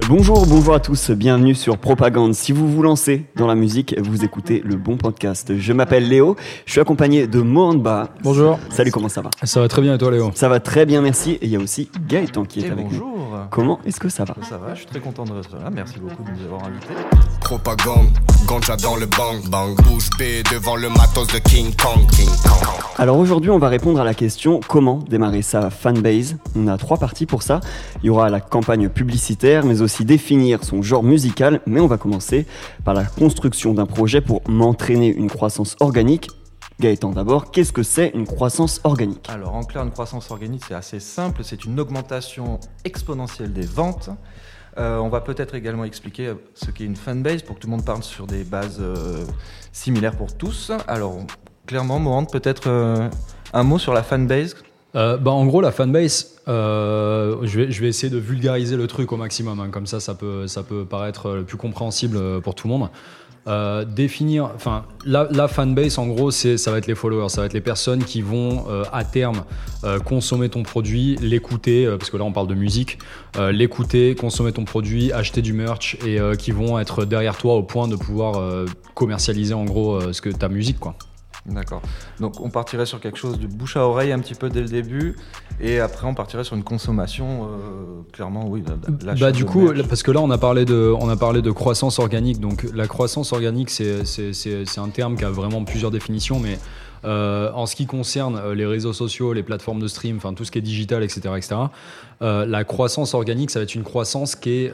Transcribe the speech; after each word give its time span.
Bonjour, 0.00 0.44
bonjour 0.46 0.74
à 0.74 0.80
tous, 0.80 1.10
bienvenue 1.12 1.54
sur 1.54 1.78
Propagande. 1.78 2.34
Si 2.34 2.52
vous 2.52 2.68
vous 2.70 2.82
lancez 2.82 3.24
dans 3.36 3.46
la 3.46 3.54
musique, 3.54 3.94
vous 3.98 4.22
écoutez 4.22 4.60
le 4.62 4.76
bon 4.76 4.98
podcast. 4.98 5.56
Je 5.56 5.72
m'appelle 5.72 6.08
Léo, 6.08 6.36
je 6.66 6.72
suis 6.72 6.80
accompagné 6.80 7.26
de 7.26 7.40
Mohanba. 7.40 8.10
Bonjour. 8.22 8.58
Salut, 8.68 8.90
comment 8.90 9.08
ça 9.08 9.22
va? 9.22 9.30
Ça 9.44 9.60
va 9.60 9.68
très 9.68 9.80
bien 9.80 9.94
et 9.94 9.98
toi 9.98 10.10
Léo? 10.10 10.30
Ça 10.34 10.48
va 10.50 10.60
très 10.60 10.84
bien, 10.84 11.00
merci. 11.00 11.32
Et 11.40 11.44
il 11.46 11.50
y 11.50 11.56
a 11.56 11.58
aussi 11.58 11.88
Gaëtan 12.06 12.44
qui 12.44 12.60
est 12.60 12.64
Et 12.68 12.70
avec 12.70 12.84
nous. 12.84 12.90
bonjour. 12.90 13.14
Comment 13.50 13.80
est-ce 13.86 13.98
que 13.98 14.08
ça 14.10 14.24
va? 14.24 14.34
Ça 14.48 14.58
va, 14.58 14.74
je 14.74 14.80
suis 14.80 14.86
très 14.86 15.00
content 15.00 15.24
de 15.24 15.38
être 15.38 15.56
là. 15.56 15.70
Merci 15.72 15.94
beaucoup 15.98 16.22
de 16.22 16.30
nous 16.38 16.44
avoir 16.44 16.64
invités. 16.64 16.86
Propagande, 17.40 18.08
ganja 18.46 18.76
dans 18.76 18.96
le 18.96 19.06
bang 19.06 19.48
bang 19.50 19.74
Bouge 19.84 20.10
bée 20.18 20.42
devant 20.52 20.76
le 20.76 20.88
matos 20.88 21.28
de 21.28 21.38
King 21.38 21.72
Kong 21.76 22.06
King 22.10 22.28
Kong 22.42 22.68
Alors 22.96 23.18
aujourd'hui, 23.18 23.50
on 23.50 23.58
va 23.58 23.68
répondre 23.68 24.00
à 24.00 24.04
la 24.04 24.14
question 24.14 24.60
comment 24.66 24.98
démarrer 25.08 25.42
sa 25.42 25.70
fanbase? 25.70 26.36
On 26.56 26.68
a 26.68 26.76
trois 26.78 26.96
parties 26.98 27.26
pour 27.26 27.42
ça. 27.42 27.60
Il 28.02 28.06
y 28.06 28.10
aura 28.10 28.28
la 28.30 28.40
campagne 28.40 28.88
publicitaire, 28.88 29.64
mais 29.64 29.80
aussi 29.82 29.83
définir 30.04 30.64
son 30.64 30.82
genre 30.82 31.02
musical. 31.02 31.60
Mais 31.66 31.80
on 31.80 31.86
va 31.86 31.98
commencer 31.98 32.46
par 32.84 32.94
la 32.94 33.04
construction 33.04 33.74
d'un 33.74 33.86
projet 33.86 34.20
pour 34.20 34.42
m'entraîner 34.48 35.08
une 35.08 35.30
croissance 35.30 35.76
organique. 35.80 36.28
Gaëtan 36.80 37.10
d'abord, 37.10 37.52
qu'est-ce 37.52 37.72
que 37.72 37.84
c'est 37.84 38.10
une 38.14 38.26
croissance 38.26 38.80
organique? 38.82 39.28
Alors, 39.28 39.54
en 39.54 39.62
clair, 39.62 39.84
une 39.84 39.92
croissance 39.92 40.30
organique, 40.30 40.62
c'est 40.66 40.74
assez 40.74 40.98
simple. 40.98 41.42
C'est 41.44 41.64
une 41.64 41.78
augmentation 41.78 42.58
exponentielle 42.84 43.52
des 43.52 43.66
ventes. 43.66 44.10
Euh, 44.76 44.98
on 44.98 45.08
va 45.08 45.20
peut-être 45.20 45.54
également 45.54 45.84
expliquer 45.84 46.32
ce 46.54 46.72
qu'est 46.72 46.84
une 46.84 46.96
fanbase 46.96 47.42
pour 47.42 47.54
que 47.54 47.60
tout 47.60 47.68
le 47.68 47.76
monde 47.76 47.84
parle 47.84 48.02
sur 48.02 48.26
des 48.26 48.42
bases 48.42 48.78
euh, 48.80 49.24
similaires 49.70 50.16
pour 50.16 50.36
tous. 50.36 50.72
Alors, 50.88 51.18
clairement, 51.66 52.00
Mohand, 52.00 52.26
peut-être 52.26 52.66
euh, 52.66 53.08
un 53.52 53.62
mot 53.62 53.78
sur 53.78 53.94
la 53.94 54.02
fanbase? 54.02 54.56
Euh, 54.96 55.16
bah, 55.16 55.30
En 55.30 55.46
gros, 55.46 55.60
la 55.60 55.70
fanbase, 55.70 56.33
euh, 56.48 57.38
je, 57.42 57.60
vais, 57.60 57.88
essayer 57.88 58.10
de 58.10 58.18
vulgariser 58.18 58.76
le 58.76 58.86
truc 58.86 59.12
au 59.12 59.16
maximum. 59.16 59.60
hein. 59.60 59.68
Comme 59.70 59.86
ça, 59.86 60.00
ça 60.00 60.14
peut, 60.14 60.46
ça 60.46 60.62
peut 60.62 60.84
paraître 60.84 61.30
le 61.30 61.44
plus 61.44 61.56
compréhensible 61.56 62.16
euh, 62.16 62.40
pour 62.40 62.54
tout 62.54 62.68
le 62.68 62.74
monde. 62.74 62.90
Euh, 63.46 63.84
définir, 63.84 64.50
enfin, 64.54 64.86
la, 65.04 65.48
fanbase, 65.48 65.98
en 65.98 66.06
gros, 66.06 66.30
ça 66.30 66.70
va 66.70 66.78
être 66.78 66.86
les 66.86 66.94
followers, 66.94 67.28
ça 67.28 67.42
va 67.42 67.46
être 67.46 67.52
les 67.52 67.60
personnes 67.60 68.02
qui 68.02 68.22
vont 68.22 68.64
à 68.90 69.04
terme 69.04 69.44
consommer 70.06 70.48
ton 70.48 70.62
produit, 70.62 71.16
l'écouter, 71.20 71.86
parce 71.98 72.08
que 72.08 72.16
là 72.16 72.24
on 72.24 72.32
parle 72.32 72.46
de 72.46 72.54
musique, 72.54 72.98
l'écouter, 73.52 74.14
consommer 74.14 74.52
ton 74.52 74.64
produit, 74.64 75.12
acheter 75.12 75.42
du 75.42 75.52
merch 75.52 75.98
et 76.06 76.18
qui 76.38 76.52
vont 76.52 76.78
être 76.78 77.04
derrière 77.04 77.36
toi 77.36 77.56
au 77.56 77.62
point 77.62 77.86
de 77.86 77.96
pouvoir 77.96 78.64
commercialiser 78.94 79.52
en 79.52 79.66
gros 79.66 80.00
ce 80.14 80.22
que 80.22 80.30
ta 80.30 80.48
musique, 80.48 80.80
quoi. 80.80 80.96
D'accord. 81.46 81.82
Donc, 82.20 82.40
on 82.40 82.48
partirait 82.48 82.86
sur 82.86 83.00
quelque 83.00 83.18
chose 83.18 83.38
de 83.38 83.46
bouche 83.46 83.76
à 83.76 83.86
oreille 83.86 84.12
un 84.12 84.18
petit 84.18 84.34
peu 84.34 84.48
dès 84.48 84.62
le 84.62 84.68
début. 84.68 85.14
Et 85.60 85.78
après, 85.78 86.06
on 86.06 86.14
partirait 86.14 86.44
sur 86.44 86.56
une 86.56 86.64
consommation, 86.64 87.44
euh, 87.44 88.02
clairement, 88.12 88.48
oui. 88.48 88.64
l'achat 89.04 89.26
Bah, 89.26 89.32
du 89.32 89.44
coup, 89.44 89.70
parce 89.88 90.02
que 90.02 90.10
là, 90.10 90.20
on 90.20 90.30
a 90.30 90.38
parlé 90.38 90.64
de, 90.64 90.94
on 90.98 91.08
a 91.10 91.16
parlé 91.16 91.42
de 91.42 91.50
croissance 91.50 91.98
organique. 91.98 92.40
Donc, 92.40 92.66
la 92.74 92.86
croissance 92.86 93.32
organique, 93.32 93.68
c'est, 93.68 94.06
c'est, 94.06 94.32
c'est, 94.32 94.64
c'est 94.64 94.80
un 94.80 94.88
terme 94.88 95.16
qui 95.16 95.24
a 95.24 95.30
vraiment 95.30 95.64
plusieurs 95.64 95.90
définitions, 95.90 96.40
mais 96.40 96.58
euh, 97.04 97.50
en 97.52 97.66
ce 97.66 97.76
qui 97.76 97.86
concerne 97.86 98.36
euh, 98.36 98.54
les 98.54 98.66
réseaux 98.66 98.92
sociaux, 98.92 99.32
les 99.32 99.42
plateformes 99.42 99.80
de 99.80 99.88
stream, 99.88 100.16
enfin 100.16 100.32
tout 100.32 100.44
ce 100.44 100.50
qui 100.50 100.58
est 100.58 100.62
digital, 100.62 101.02
etc., 101.02 101.20
etc., 101.36 101.56
euh, 102.22 102.46
la 102.46 102.64
croissance 102.64 103.12
organique, 103.12 103.50
ça 103.50 103.58
va 103.58 103.64
être 103.64 103.74
une 103.74 103.82
croissance 103.82 104.36
qui 104.36 104.50
est 104.50 104.72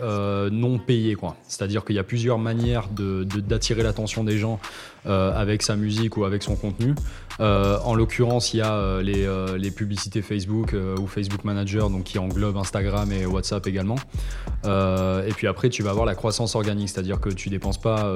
non 0.53 0.79
payée, 0.79 1.15
quoi. 1.15 1.37
C'est-à-dire 1.49 1.85
qu'il 1.85 1.97
y 1.97 1.99
a 1.99 2.05
plusieurs 2.05 2.39
manières 2.39 2.89
d'attirer 2.93 3.83
l'attention 3.83 4.25
des 4.25 4.39
gens 4.39 4.61
avec 5.07 5.63
sa 5.63 5.77
musique 5.77 6.19
ou 6.19 6.25
avec 6.25 6.43
son 6.43 6.55
contenu. 6.55 6.95
En 7.39 7.95
l'occurrence, 7.95 8.53
il 8.53 8.59
y 8.59 8.63
a 8.63 9.01
les, 9.01 9.27
les 9.57 9.71
publicités 9.71 10.21
Facebook 10.21 10.77
ou 11.01 11.07
Facebook 11.07 11.45
Manager, 11.45 11.89
donc 11.89 12.05
qui 12.05 12.19
englobe 12.19 12.59
Instagram 12.59 13.11
et 13.11 13.25
WhatsApp 13.25 13.67
également. 13.67 13.97
Et 14.65 15.33
puis 15.35 15.47
après, 15.47 15.71
tu 15.71 15.83
vas 15.83 15.91
avoir 15.91 16.05
la 16.05 16.15
croissance 16.15 16.55
organique, 16.55 16.91
c'est-à-dire 16.91 17.21
que 17.21 17.31
tu 17.31 17.49
dépenses 17.49 17.81
pas 17.81 18.07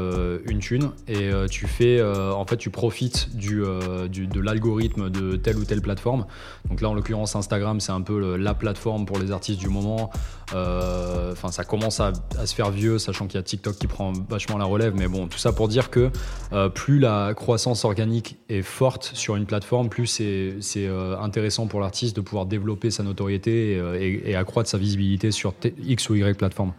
une 0.46 0.58
thune 0.58 0.90
et 1.08 1.30
tu 1.50 1.66
fais, 1.66 2.02
en 2.02 2.44
fait, 2.44 2.58
tu 2.58 2.70
profites 2.70 3.34
du, 3.34 3.62
euh, 4.04 4.26
de 4.26 4.40
l'algorithme 4.40 5.10
de 5.10 5.36
telle 5.36 5.56
ou 5.56 5.64
telle 5.64 5.80
plateforme. 5.80 6.26
Donc 6.68 6.80
là, 6.80 6.88
en 6.88 6.94
l'occurrence, 6.94 7.36
Instagram, 7.36 7.80
c'est 7.80 7.92
un 7.92 8.00
peu 8.00 8.36
la 8.36 8.54
plateforme 8.54 9.06
pour 9.06 9.18
les 9.18 9.32
artistes 9.32 9.60
du 9.60 9.68
moment. 9.68 10.10
Euh, 10.54 11.32
Enfin, 11.32 11.50
ça 11.50 11.64
commence 11.64 12.00
à, 12.00 12.12
se 12.44 12.54
faire 12.54 12.70
vieux, 12.70 12.98
sachant 12.98 13.26
qu'il 13.26 13.36
y 13.36 13.40
a 13.40 13.42
TikTok 13.42 13.76
qui 13.76 13.86
prend 13.86 14.12
vachement 14.28 14.56
la 14.56 14.64
relève. 14.64 14.94
Mais 14.94 15.08
bon, 15.08 15.26
tout 15.26 15.38
ça 15.38 15.52
pour 15.52 15.68
dire 15.68 15.90
que 15.90 16.10
euh, 16.52 16.68
plus 16.68 16.98
la 16.98 17.34
croissance 17.34 17.84
organique 17.84 18.38
est 18.48 18.62
forte 18.62 19.10
sur 19.14 19.36
une 19.36 19.46
plateforme, 19.46 19.88
plus 19.88 20.06
c'est 20.06 20.88
intéressant 21.20 21.66
pour 21.66 21.80
l'artiste 21.80 22.14
de 22.16 22.20
pouvoir 22.20 22.46
développer 22.46 22.90
sa 22.90 23.02
notoriété 23.02 23.80
et, 24.00 24.36
accroître 24.36 24.70
sa 24.70 24.78
visibilité 24.78 25.30
sur 25.32 25.54
X 25.82 26.08
ou 26.10 26.14
Y 26.14 26.36
plateforme. 26.36 26.72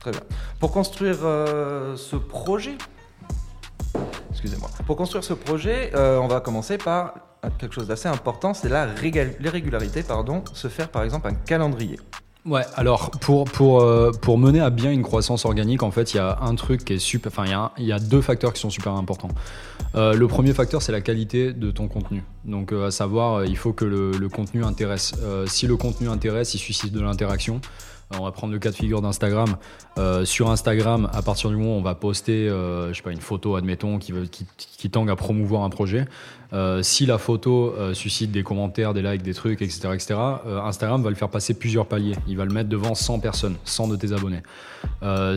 Très 0.00 0.10
bien. 0.10 0.20
Pour 0.58 0.72
construire 0.72 1.18
ce 1.18 2.16
projet, 2.16 2.76
pour 4.86 4.96
construire 4.96 5.24
ce 5.24 5.34
projet, 5.34 5.92
euh, 5.94 6.18
on 6.18 6.28
va 6.28 6.40
commencer 6.40 6.78
par 6.78 7.14
quelque 7.58 7.74
chose 7.74 7.88
d'assez 7.88 8.08
important, 8.08 8.54
c'est 8.54 8.68
la 8.68 8.86
l'irrégularité, 8.86 10.02
pardon, 10.02 10.44
se 10.52 10.68
faire 10.68 10.88
par 10.88 11.02
exemple 11.02 11.28
un 11.28 11.34
calendrier. 11.34 11.98
Ouais, 12.44 12.62
alors 12.74 13.12
euh, 13.30 14.10
pour 14.10 14.38
mener 14.38 14.60
à 14.60 14.70
bien 14.70 14.90
une 14.90 15.02
croissance 15.02 15.44
organique, 15.44 15.84
en 15.84 15.92
fait, 15.92 16.12
il 16.12 16.16
y 16.16 16.20
a 16.20 16.38
un 16.40 16.56
truc 16.56 16.84
qui 16.84 16.94
est 16.94 16.98
super. 16.98 17.30
Enfin, 17.30 17.70
il 17.78 17.84
y 17.84 17.92
a 17.92 18.00
deux 18.00 18.20
facteurs 18.20 18.52
qui 18.52 18.60
sont 18.60 18.70
super 18.70 18.94
importants. 18.94 19.28
Euh, 19.94 20.14
le 20.14 20.26
premier 20.26 20.52
facteur, 20.52 20.82
c'est 20.82 20.90
la 20.90 21.00
qualité 21.00 21.52
de 21.52 21.70
ton 21.70 21.86
contenu. 21.86 22.24
Donc, 22.44 22.72
euh, 22.72 22.86
à 22.86 22.90
savoir, 22.90 23.34
euh, 23.34 23.46
il 23.46 23.56
faut 23.56 23.72
que 23.72 23.84
le, 23.84 24.28
contenu 24.28 24.64
intéresse. 24.64 25.14
Euh, 25.22 25.46
si 25.46 25.66
le 25.66 25.76
contenu 25.76 26.08
intéresse, 26.08 26.54
il 26.54 26.58
suscite 26.58 26.92
de 26.92 27.00
l'interaction. 27.00 27.60
On 28.18 28.24
va 28.24 28.32
prendre 28.32 28.52
le 28.52 28.58
cas 28.58 28.70
de 28.70 28.74
figure 28.74 29.00
d'Instagram. 29.00 29.56
Sur 30.24 30.50
Instagram, 30.50 31.08
à 31.14 31.22
partir 31.22 31.48
du 31.48 31.56
moment 31.56 31.76
où 31.76 31.78
on 31.78 31.82
va 31.82 31.94
poster, 31.94 32.46
sais 32.92 33.02
pas, 33.02 33.10
une 33.10 33.22
photo, 33.22 33.56
admettons, 33.56 33.98
qui, 33.98 34.12
qui, 34.58 34.90
à 35.08 35.16
promouvoir 35.16 35.62
un 35.62 35.70
projet, 35.70 36.04
si 36.82 37.06
la 37.06 37.16
photo 37.16 37.74
suscite 37.94 38.30
des 38.30 38.42
commentaires, 38.42 38.92
des 38.92 39.00
likes, 39.00 39.22
des 39.22 39.32
trucs, 39.32 39.62
etc., 39.62 39.88
etc., 39.94 40.14
Instagram 40.62 41.02
va 41.02 41.08
le 41.08 41.16
faire 41.16 41.30
passer 41.30 41.54
plusieurs 41.54 41.86
paliers. 41.86 42.14
Il 42.28 42.36
va 42.36 42.44
le 42.44 42.52
mettre 42.52 42.68
devant 42.68 42.94
100 42.94 43.20
personnes, 43.20 43.56
100 43.64 43.88
de 43.88 43.96
tes 43.96 44.12
abonnés. 44.12 44.42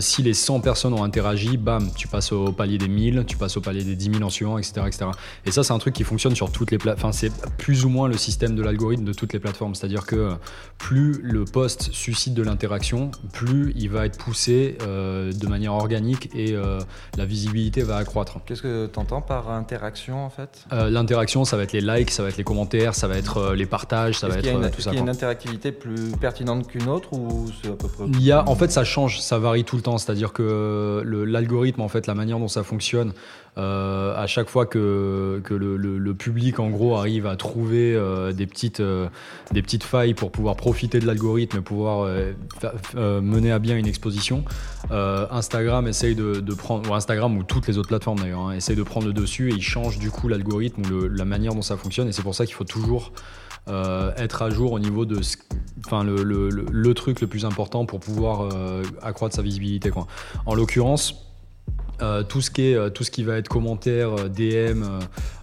Si 0.01 0.22
les 0.22 0.33
100 0.33 0.59
personnes 0.59 0.93
ont 0.93 1.03
interagi, 1.03 1.55
bam, 1.55 1.89
tu 1.95 2.09
passes 2.09 2.33
au 2.33 2.51
palier 2.51 2.77
des 2.77 2.89
1000, 2.89 3.23
tu 3.25 3.37
passes 3.37 3.55
au 3.55 3.61
palier 3.61 3.85
des 3.85 3.95
10 3.95 4.16
000 4.16 4.23
en 4.23 4.29
suivant, 4.29 4.57
etc., 4.57 4.81
etc. 4.85 5.05
Et 5.45 5.51
ça, 5.51 5.63
c'est 5.63 5.72
un 5.72 5.79
truc 5.79 5.93
qui 5.93 6.03
fonctionne 6.03 6.35
sur 6.35 6.51
toutes 6.51 6.72
les. 6.72 6.77
Enfin, 6.95 7.11
c'est 7.11 7.31
plus 7.57 7.85
ou 7.85 7.89
moins 7.89 8.07
le 8.07 8.17
système 8.17 8.56
de 8.56 8.63
l'algorithme 8.63 9.03
de 9.03 9.13
toutes 9.13 9.33
les 9.33 9.39
plateformes. 9.39 9.75
C'est-à-dire 9.75 10.06
que 10.06 10.31
plus 10.78 11.19
le 11.22 11.45
post 11.45 11.91
suscite 11.91 12.33
de 12.33 12.44
l'interaction, 12.44 13.11
plus 13.33 13.73
il 13.75 13.89
va 13.89 14.06
être 14.06 14.17
poussé 14.17 14.78
euh, 14.81 15.31
de 15.31 15.47
manière 15.47 15.73
organique 15.73 16.29
et 16.35 16.53
euh, 16.53 16.79
la 17.17 17.25
visibilité 17.25 17.84
va 17.84 17.97
accroître. 17.97 18.39
Qu'est-ce 18.45 18.61
que 18.61 18.88
tu 18.88 19.00
entends 19.00 19.22
par 19.22 19.50
interaction 19.50 20.25
en 20.25 20.29
fait? 20.29 20.66
Euh, 20.73 20.89
L'interaction, 20.89 21.45
ça 21.45 21.57
va 21.57 21.63
être 21.63 21.73
les 21.73 21.81
likes, 21.81 22.11
ça 22.11 22.23
va 22.23 22.29
être 22.29 22.38
les 22.38 22.44
commentaires, 22.44 22.95
ça 22.95 23.07
va 23.07 23.17
être 23.17 23.38
euh, 23.38 23.55
les 23.55 23.66
partages, 23.66 24.19
ça 24.19 24.28
Est-ce 24.28 24.34
va 24.35 24.39
être 24.39 24.45
y 24.45 24.50
a, 24.50 24.53
une, 24.53 24.63
euh, 24.63 24.67
est-ce 24.67 24.75
tout 24.75 24.81
ça. 24.81 24.89
qu'il 24.91 24.97
y 25.00 25.01
a 25.01 25.03
une 25.03 25.09
interactivité 25.09 25.72
plus 25.72 26.11
pertinente 26.19 26.67
qu'une 26.67 26.88
autre 26.88 27.13
ou 27.13 27.47
c'est 27.61 27.69
à 27.69 27.75
peu 27.75 27.88
près 27.88 28.05
Il 28.07 28.22
y 28.22 28.31
a, 28.31 28.47
en 28.47 28.55
fait, 28.55 28.72
ça 28.72 28.84
change, 28.84 29.19
ça 29.19 29.39
varie 29.39 29.63
tout 29.63 29.75
le 29.75 29.81
temps. 29.81 29.97
C'est-à-dire 29.97 30.34
que 30.34 31.03
l'algorithme, 31.05 31.81
en 31.81 31.88
fait, 31.89 32.07
la 32.07 32.16
manière 32.16 32.39
dont 32.39 32.47
ça 32.47 32.63
fonctionne, 32.63 33.13
euh, 33.57 34.13
à 34.16 34.27
chaque 34.27 34.49
fois 34.49 34.66
que, 34.66 35.41
le, 35.49 36.13
public, 36.13 36.59
en 36.59 36.69
gros, 36.69 36.95
arrive 36.95 37.25
à 37.25 37.35
trouver 37.35 37.93
euh, 37.95 38.33
des, 38.33 38.47
petites, 38.47 38.79
euh, 38.79 39.07
des 39.51 39.61
petites 39.61 39.83
failles 39.83 40.13
pour 40.13 40.31
pouvoir 40.31 40.55
profiter 40.55 40.99
de 40.99 41.05
l'algorithme 41.05 41.57
et 41.57 41.61
pouvoir 41.61 42.09
mener 42.95 43.51
à 43.51 43.59
bien 43.59 43.77
une 43.77 43.88
exposition, 43.88 44.43
Instagram 44.91 45.88
essaye 45.88 46.16
de, 46.16 46.53
prendre, 46.53 46.89
ou 46.89 46.93
Instagram 46.93 47.38
ou 47.38 47.43
toutes 47.43 47.67
les 47.67 47.77
autres 47.77 47.89
plateformes 47.89 48.19
d'ailleurs, 48.19 48.47
hein, 48.47 48.51
essaye 48.53 48.75
de 48.75 48.83
prendre 48.83 49.07
le 49.07 49.13
dessus 49.13 49.51
et 49.51 49.55
il 49.55 49.61
change 49.61 49.99
du 49.99 50.11
coup 50.11 50.27
l'algorithme 50.27 50.81
ou 50.91 51.07
la 51.07 51.25
manière 51.25 51.53
dont 51.53 51.61
ça 51.61 51.77
fonctionne. 51.77 52.07
Et 52.07 52.11
c'est 52.11 52.23
pour 52.23 52.35
ça 52.35 52.45
qu'il 52.45 52.55
faut 52.55 52.63
toujours 52.63 53.13
être 53.67 54.41
à 54.41 54.49
jour 54.49 54.73
au 54.73 54.79
niveau 54.79 55.05
de 55.05 55.19
enfin 55.85 56.03
le, 56.03 56.93
truc 56.93 57.22
le 57.22 57.27
plus 57.27 57.45
important 57.45 57.85
pour 57.85 57.99
pouvoir 57.99 58.49
accroître 59.01 59.35
sa 59.35 59.41
visibilité. 59.41 59.91
En 60.46 60.55
l'occurrence 60.55 61.24
euh, 62.02 62.24
tout 62.24 62.42
ce 62.42 62.52
qui 62.52 62.72
est 62.72 62.76
euh, 62.76 62.90
tout 62.90 63.03
ce 63.03 63.12
qui 63.12 63.24
va 63.24 63.38
être 63.38 63.47
commentaire, 63.47 64.09
euh, 64.20 64.28
DM, 64.30 64.84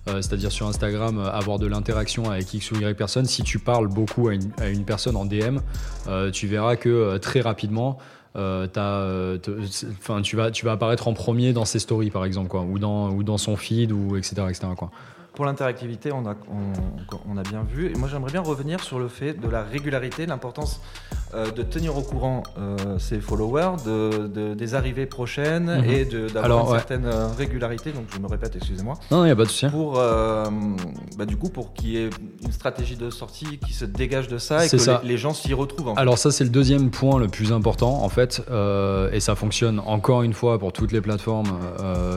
c'est-à-dire 0.06 0.50
sur 0.50 0.66
Instagram, 0.66 1.18
avoir 1.18 1.58
de 1.58 1.66
l'interaction 1.66 2.30
avec 2.30 2.52
X 2.52 2.72
ou 2.72 2.76
Y 2.76 2.96
personne. 2.96 3.24
Si 3.24 3.42
tu 3.42 3.58
parles 3.58 3.88
beaucoup 3.88 4.28
à 4.28 4.34
une, 4.34 4.84
personne 4.84 5.16
en 5.16 5.24
DM, 5.24 5.58
tu 6.32 6.46
verras 6.48 6.76
que 6.76 7.18
très 7.18 7.40
rapidement, 7.40 7.98
tu 8.34 8.40
vas 10.36 10.72
apparaître 10.72 11.06
en 11.06 11.14
premier 11.14 11.52
dans 11.52 11.64
ses 11.64 11.78
stories 11.78 12.10
par 12.10 12.24
exemple 12.24 12.56
ou 12.56 12.78
dans 12.78 13.38
son 13.38 13.56
feed 13.56 13.92
ou 13.92 14.16
etc 14.16 14.42
etc 14.48 14.66
quoi. 14.76 14.90
Pour 15.34 15.46
l'interactivité, 15.46 16.12
on 16.12 16.26
a, 16.26 16.34
on 17.26 17.36
a 17.38 17.42
bien 17.42 17.62
vu. 17.62 17.90
Et 17.90 17.94
moi, 17.94 18.06
j'aimerais 18.06 18.32
bien 18.32 18.42
revenir 18.42 18.80
sur 18.80 18.98
le 18.98 19.08
fait 19.08 19.32
de 19.32 19.48
la 19.48 19.62
régularité, 19.62 20.26
l'importance 20.26 20.82
euh, 21.34 21.50
de 21.50 21.62
tenir 21.62 21.96
au 21.96 22.02
courant 22.02 22.42
euh, 22.58 22.98
ses 22.98 23.20
followers 23.20 23.76
de, 23.86 24.26
de- 24.26 24.54
des 24.54 24.74
arrivées 24.74 25.06
prochaines 25.06 25.80
Mhm. 25.80 25.90
et 25.90 26.04
d'avoir 26.32 26.66
une 26.66 26.72
ouais. 26.72 26.78
certaine 26.78 27.06
euh, 27.06 27.28
régularité. 27.36 27.92
Donc 27.92 28.04
je 28.14 28.18
me 28.18 28.26
répète, 28.26 28.54
excusez-moi. 28.56 28.94
Non, 29.10 29.22
il 29.24 29.26
n'y 29.26 29.32
a 29.32 29.36
pas 29.36 29.44
de 29.44 29.48
souci. 29.48 29.66
Pour 29.68 29.98
euh, 29.98 30.44
bah, 31.16 31.24
du 31.26 31.36
coup 31.36 31.48
pour 31.48 31.72
qu'il 31.72 31.90
y 31.90 31.96
ait 31.98 32.10
une 32.44 32.52
stratégie 32.52 32.96
de 32.96 33.10
sortie 33.10 33.58
qui 33.58 33.72
se 33.72 33.84
dégage 33.84 34.28
de 34.28 34.38
ça 34.38 34.64
et 34.66 34.68
que 34.68 34.78
ça. 34.78 35.00
Les, 35.02 35.10
les 35.10 35.16
gens 35.18 35.34
s'y 35.34 35.54
retrouvent. 35.54 35.88
En 35.88 35.94
fait. 35.94 36.00
Alors 36.00 36.18
ça 36.18 36.30
c'est 36.30 36.44
le 36.44 36.50
deuxième 36.50 36.90
point 36.90 37.18
le 37.18 37.28
plus 37.28 37.52
important 37.52 38.02
en 38.04 38.08
fait 38.08 38.42
et 39.12 39.20
ça 39.20 39.34
fonctionne 39.34 39.80
encore 39.86 40.22
une 40.22 40.32
fois 40.34 40.58
pour 40.58 40.72
toutes 40.72 40.92
les 40.92 41.00
plateformes 41.00 41.48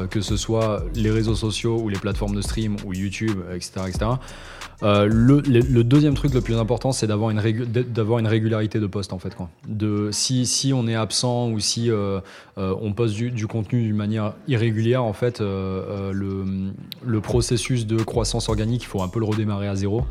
que 0.09 0.21
ce 0.21 0.37
soit 0.37 0.83
les 0.95 1.11
réseaux 1.11 1.35
sociaux 1.35 1.79
ou 1.81 1.89
les 1.89 1.97
plateformes 1.99 2.35
de 2.35 2.41
stream 2.41 2.75
ou 2.85 2.93
YouTube 2.93 3.39
etc 3.53 3.71
etc. 3.87 4.05
Le, 4.81 5.07
le- 5.07 5.41
le 5.41 5.83
deuxième 5.83 6.15
truc 6.15 6.33
le 6.33 6.41
plus 6.41 6.57
important 6.57 6.91
c'est 6.91 7.07
d'avoir 7.07 7.29
une, 7.29 7.39
régularité 7.39 8.79
de 8.79 8.87
en 9.13 9.19
fait 9.19 9.35
quoi. 9.35 9.49
De, 9.67 10.09
si, 10.11 10.45
si 10.45 10.73
on 10.73 10.87
est 10.87 10.95
absent 10.95 11.49
ou 11.49 11.59
si 11.59 11.89
euh, 11.89 12.19
euh, 12.57 12.75
on 12.81 12.93
poste 12.93 13.15
du, 13.15 13.31
du 13.31 13.47
contenu 13.47 13.83
d'une 13.83 13.95
manière 13.95 14.33
irrégulière 14.47 15.03
en 15.03 15.13
fait 15.13 15.41
euh, 15.41 16.11
le, 16.11 16.71
le 17.03 17.21
processus 17.21 17.85
de 17.85 17.97
croissance 18.03 18.49
organique 18.49 18.83
il 18.83 18.87
faut 18.87 19.01
un 19.01 19.07
peu 19.07 19.19
le 19.19 19.25
redémarrer 19.25 19.67
à 19.67 19.75
zéro. 19.75 20.05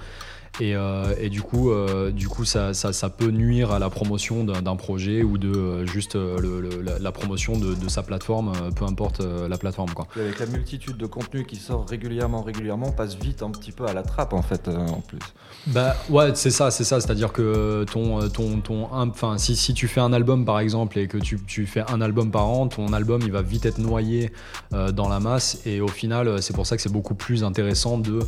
Et, 0.61 0.77
euh, 0.77 1.15
et 1.21 1.31
du 1.31 1.43
coup, 1.43 1.71
euh, 1.73 2.13
du 2.13 2.29
coup 2.29 2.45
ça, 2.45 2.75
ça, 2.75 2.93
ça 2.93 3.11
peut 3.11 3.31
nuire 3.31 3.73
à 3.73 3.81
la 3.81 3.91
promotion 3.91 4.45
d'un 4.45 4.77
projet 4.77 5.23
ou 5.25 5.37
de 5.37 5.49
euh, 5.53 5.87
juste 5.87 6.15
le- 6.15 6.61
le- 6.61 6.81
la, 6.81 6.99
la 7.01 7.13
promotion 7.13 7.59
de, 7.59 7.75
de 7.75 7.89
sa 7.89 8.03
plateforme, 8.05 8.53
peu 8.77 8.85
importe 8.85 9.21
la 9.21 9.59
plateforme. 9.59 9.91
Quoi. 9.91 10.07
Avec 10.17 10.39
la 10.39 10.47
multitude 10.47 10.97
de 10.97 11.07
contenus 11.07 11.45
qui 11.49 11.57
sort 11.57 11.87
régulièrement, 11.89 12.43
régulièrement, 12.43 12.87
on 12.89 12.93
passe 12.93 13.17
vite 13.17 13.43
un 13.43 13.51
petit 13.51 13.73
peu 13.73 13.87
à 13.87 13.93
la 13.93 14.03
trappe 14.03 14.33
en 14.33 14.43
fait 14.43 14.69
en 14.69 15.01
plus. 15.01 15.19
Bah 15.67 15.97
ouais, 16.11 16.31
c'est 16.35 16.51
ça, 16.51 16.71
c'est 16.71 16.85
ça. 16.85 17.01
C'est-à-dire 17.01 17.33
que 17.33 17.85
ton, 17.91 18.29
ton, 18.29 18.61
ton, 18.61 18.89
enfin, 18.93 19.39
si, 19.39 19.57
si 19.57 19.75
tu 19.75 19.89
fais 19.89 20.01
un 20.01 20.13
album 20.13 20.45
par 20.45 20.61
exemple 20.61 20.99
et 20.99 21.09
que 21.09 21.19
tu, 21.19 21.41
tu 21.47 21.67
fais 21.67 21.83
un 21.91 22.01
album 22.01 22.31
par 22.31 22.47
an, 22.47 22.69
ton 22.69 22.93
album 22.93 23.23
il 23.25 23.33
va 23.33 23.43
vite 23.43 23.67
être 23.67 23.79
noyé 23.79 24.31
dans 24.71 25.09
la 25.09 25.19
masse 25.21 25.61
et 25.67 25.81
au 25.81 25.89
final, 25.89 26.41
c'est 26.43 26.55
pour 26.55 26.67
ça 26.67 26.77
que 26.77 26.83
c'est 26.83 26.93
beaucoup 26.93 27.15
plus 27.17 27.43
intéressant 27.43 27.99
de 27.99 28.21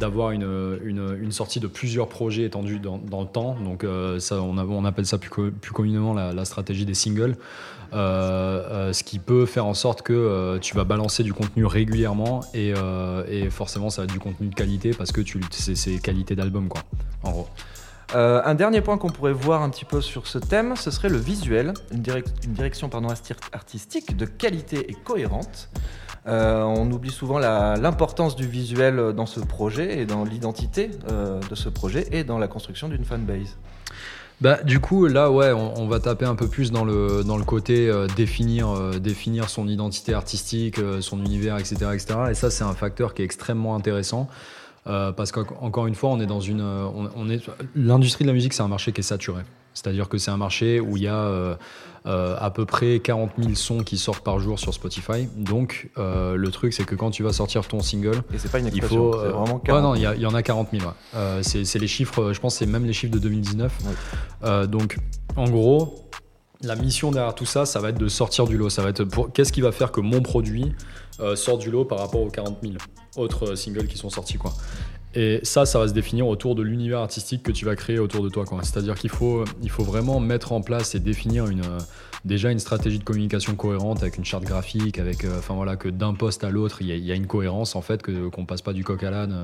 d'avoir 0.00 0.30
une, 0.32 0.78
une, 0.84 1.16
une 1.20 1.27
sortie 1.32 1.60
de 1.60 1.66
plusieurs 1.66 2.08
projets 2.08 2.44
étendus 2.44 2.78
dans, 2.78 2.98
dans 2.98 3.20
le 3.20 3.26
temps. 3.26 3.56
Donc 3.64 3.84
euh, 3.84 4.18
ça, 4.18 4.42
on, 4.42 4.84
appelle 4.84 5.06
ça 5.06 5.18
plus, 5.18 5.50
plus 5.50 5.72
communément 5.72 6.14
la, 6.14 6.44
stratégie 6.44 6.84
des 6.84 6.94
singles. 6.94 7.36
Euh, 7.94 7.96
euh, 8.70 8.92
ce 8.92 9.02
qui 9.02 9.18
peut 9.18 9.46
faire 9.46 9.64
en 9.64 9.72
sorte 9.72 10.02
que 10.02 10.58
tu 10.60 10.74
vas 10.74 10.84
balancer 10.84 11.22
du 11.22 11.32
contenu 11.32 11.64
régulièrement 11.64 12.40
et, 12.52 12.74
et 13.28 13.50
forcément 13.50 13.88
ça 13.88 14.02
va 14.02 14.04
être 14.04 14.12
du 14.12 14.18
contenu 14.18 14.48
de 14.48 14.54
qualité 14.54 14.90
parce 14.90 15.10
que 15.10 15.22
c'est 15.50 15.98
qualité 15.98 16.36
d'album 16.36 16.68
quoi 16.68 16.82
en 17.22 17.30
gros 17.30 17.48
Euh, 18.14 18.40
un 18.44 18.54
dernier 18.54 18.80
point 18.80 18.96
qu'on 18.96 19.10
pourrait 19.10 19.32
voir 19.32 19.62
un 19.62 19.68
petit 19.68 19.84
peu 19.84 20.00
sur 20.00 20.26
ce 20.26 20.38
thème, 20.38 20.76
ce 20.76 20.90
serait 20.90 21.10
le 21.10 21.18
visuel, 21.18 21.74
une, 21.92 22.02
direc- 22.02 22.44
une 22.44 22.54
direction 22.54 22.90
artistique 23.52 24.16
de 24.16 24.24
qualité 24.24 24.90
et 24.90 24.94
cohérente. 24.94 25.68
Euh, 26.26 26.62
on 26.62 26.90
oublie 26.90 27.10
souvent 27.10 27.38
l'importance 27.38 28.36
du 28.36 28.46
visuel 28.46 29.12
dans 29.14 29.26
ce 29.26 29.40
projet 29.40 29.98
et 29.98 30.06
dans 30.06 30.24
l'identité 30.24 30.90
euh, 31.10 31.40
de 31.48 31.54
ce 31.54 31.68
projet 31.68 32.06
et 32.12 32.24
dans 32.24 32.38
la 32.38 32.48
construction 32.48 32.88
d'une 32.88 33.04
fanbase. 33.04 33.56
Bah, 34.40 34.62
du 34.62 34.78
coup, 34.78 35.06
là, 35.06 35.32
ouais, 35.32 35.50
on, 35.52 35.88
va 35.88 35.98
taper 35.98 36.24
un 36.24 36.36
peu 36.36 36.46
plus 36.46 36.70
dans 36.70 36.84
le, 36.84 37.44
côté 37.44 37.88
euh, 37.88 38.06
définir, 38.06 38.70
euh, 38.70 38.98
définir 39.00 39.50
son 39.50 39.66
identité 39.66 40.14
artistique, 40.14 40.78
euh, 40.78 41.00
son 41.00 41.18
univers, 41.24 41.58
etc., 41.58 41.76
etc. 41.92 42.06
Et 42.30 42.34
ça, 42.34 42.48
c'est 42.48 42.62
un 42.62 42.74
facteur 42.74 43.14
qui 43.14 43.22
est 43.22 43.24
extrêmement 43.24 43.74
intéressant. 43.74 44.28
Euh, 44.88 45.12
parce 45.12 45.32
qu'encore 45.32 45.86
une 45.86 45.94
fois, 45.94 46.10
on 46.10 46.20
est 46.20 46.26
dans 46.26 46.40
une, 46.40 46.60
euh, 46.60 46.84
on, 46.94 47.08
on 47.16 47.28
est, 47.28 47.42
l'industrie 47.74 48.24
de 48.24 48.28
la 48.28 48.34
musique, 48.34 48.52
c'est 48.52 48.62
un 48.62 48.68
marché 48.68 48.92
qui 48.92 49.00
est 49.00 49.04
saturé. 49.04 49.42
C'est-à-dire 49.74 50.08
que 50.08 50.18
c'est 50.18 50.30
un 50.32 50.36
marché 50.36 50.80
où 50.80 50.96
il 50.96 51.04
y 51.04 51.06
a 51.08 51.14
euh, 51.14 51.54
euh, 52.06 52.36
à 52.40 52.50
peu 52.50 52.64
près 52.66 52.98
40 52.98 53.30
000 53.38 53.54
sons 53.54 53.78
qui 53.84 53.96
sortent 53.96 54.24
par 54.24 54.40
jour 54.40 54.58
sur 54.58 54.74
Spotify. 54.74 55.28
Donc, 55.36 55.90
euh, 55.98 56.34
le 56.36 56.50
truc, 56.50 56.72
c'est 56.72 56.84
que 56.84 56.96
quand 56.96 57.10
tu 57.12 57.22
vas 57.22 57.32
sortir 57.32 57.66
ton 57.68 57.80
single, 57.80 58.22
Et 58.34 58.38
c'est 58.38 58.50
pas 58.50 58.58
une 58.58 58.66
il 58.66 58.68
expression, 58.76 59.12
faut. 59.12 59.18
c'est 59.20 59.26
euh, 59.26 59.30
vraiment 59.30 59.54
ouais, 59.56 59.60
40. 59.64 59.82
non, 59.84 59.94
il 59.94 60.00
y, 60.00 60.16
il 60.16 60.22
y 60.22 60.26
en 60.26 60.34
a 60.34 60.42
40 60.42 60.68
000. 60.72 60.84
ouais. 60.84 61.42
C'est 61.42 61.64
c'est 61.64 61.78
les 61.78 61.86
chiffres, 61.86 62.32
je 62.32 62.40
pense, 62.40 62.54
que 62.54 62.58
c'est 62.60 62.66
même 62.66 62.86
les 62.86 62.92
chiffres 62.92 63.12
de 63.12 63.18
2019. 63.20 63.72
Ouais. 64.42 64.66
Donc, 64.66 64.98
en 65.36 65.48
gros, 65.48 66.08
la 66.62 66.74
mission 66.76 67.10
derrière 67.10 67.34
tout 67.34 67.46
ça, 67.46 67.66
ça 67.66 67.80
va 67.80 67.90
être 67.90 67.98
de 67.98 68.08
sortir 68.08 68.46
du 68.46 68.56
lot. 68.56 68.68
Ça 68.70 68.82
va 68.82 68.88
être 68.90 69.04
pour 69.04 69.32
qu'est-ce 69.32 69.52
qui 69.52 69.60
va 69.60 69.72
faire 69.72 69.92
que 69.92 70.00
mon 70.00 70.22
produit 70.22 70.72
euh, 71.20 71.36
sort 71.36 71.58
du 71.58 71.70
lot 71.70 71.84
par 71.84 71.98
rapport 71.98 72.20
aux 72.20 72.30
40 72.30 72.58
000 72.62 72.74
autres 73.16 73.50
euh, 73.52 73.56
singles 73.56 73.86
qui 73.86 73.96
sont 73.98 74.10
sortis, 74.10 74.38
quoi. 74.38 74.52
Et 75.14 75.40
ça, 75.42 75.64
ça 75.66 75.78
va 75.78 75.88
se 75.88 75.94
définir 75.94 76.28
autour 76.28 76.54
de 76.54 76.62
l'univers 76.62 76.98
artistique 76.98 77.42
que 77.42 77.50
tu 77.50 77.64
vas 77.64 77.74
créer 77.76 77.98
autour 77.98 78.22
de 78.22 78.28
toi. 78.28 78.44
quoi. 78.44 78.60
C'est-à-dire 78.62 78.94
qu'il 78.94 79.08
faut, 79.10 79.44
il 79.62 79.70
faut 79.70 79.82
vraiment 79.82 80.20
mettre 80.20 80.52
en 80.52 80.60
place 80.60 80.94
et 80.94 81.00
définir 81.00 81.46
une, 81.46 81.62
euh, 81.62 81.78
déjà 82.26 82.50
une 82.50 82.58
stratégie 82.58 82.98
de 82.98 83.04
communication 83.04 83.54
cohérente 83.54 84.02
avec 84.02 84.18
une 84.18 84.24
charte 84.26 84.44
graphique, 84.44 84.98
avec, 84.98 85.24
euh, 85.24 85.38
enfin 85.38 85.54
voilà, 85.54 85.76
que 85.76 85.88
d'un 85.88 86.12
poste 86.12 86.44
à 86.44 86.50
l'autre, 86.50 86.82
il 86.82 86.88
y, 86.88 87.10
a- 87.10 87.14
une 87.14 87.26
cohérence 87.26 87.74
en 87.74 87.80
fait, 87.80 88.02
que 88.02 88.28
qu'on 88.28 88.44
passe 88.44 88.60
pas 88.62 88.74
du 88.74 88.84
coq 88.84 89.02
à 89.02 89.10
l'âne 89.10 89.34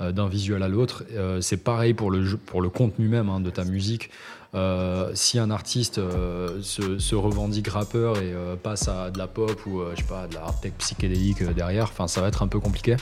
d'un 0.00 0.28
visuel 0.28 0.62
à 0.62 0.68
l'autre. 0.68 1.04
C'est 1.40 1.58
pareil 1.58 1.94
pour 1.94 2.10
le 2.10 2.36
pour 2.36 2.60
le 2.60 2.68
contenu 2.68 3.08
même 3.08 3.28
hein, 3.30 3.40
de 3.40 3.48
ta 3.50 3.64
musique. 3.64 4.10
Euh, 4.56 5.10
si 5.12 5.38
un 5.38 5.50
artiste 5.50 5.98
euh, 5.98 6.62
se, 6.62 6.98
se 6.98 7.14
revendique 7.14 7.68
rappeur 7.68 8.16
et 8.16 8.32
euh, 8.32 8.56
passe 8.56 8.88
à 8.88 9.10
de 9.10 9.18
la 9.18 9.26
pop 9.26 9.54
ou 9.66 9.82
je 9.94 9.96
sais 9.96 10.08
pas 10.08 10.26
de 10.28 10.34
la 10.34 10.44
hard 10.44 10.60
tech 10.62 10.72
psychédélique 10.78 11.42
derrière, 11.52 11.84
enfin 11.84 12.08
ça 12.08 12.22
va 12.22 12.28
être 12.28 12.42
un 12.42 12.48
peu 12.48 12.58
compliqué. 12.58 12.96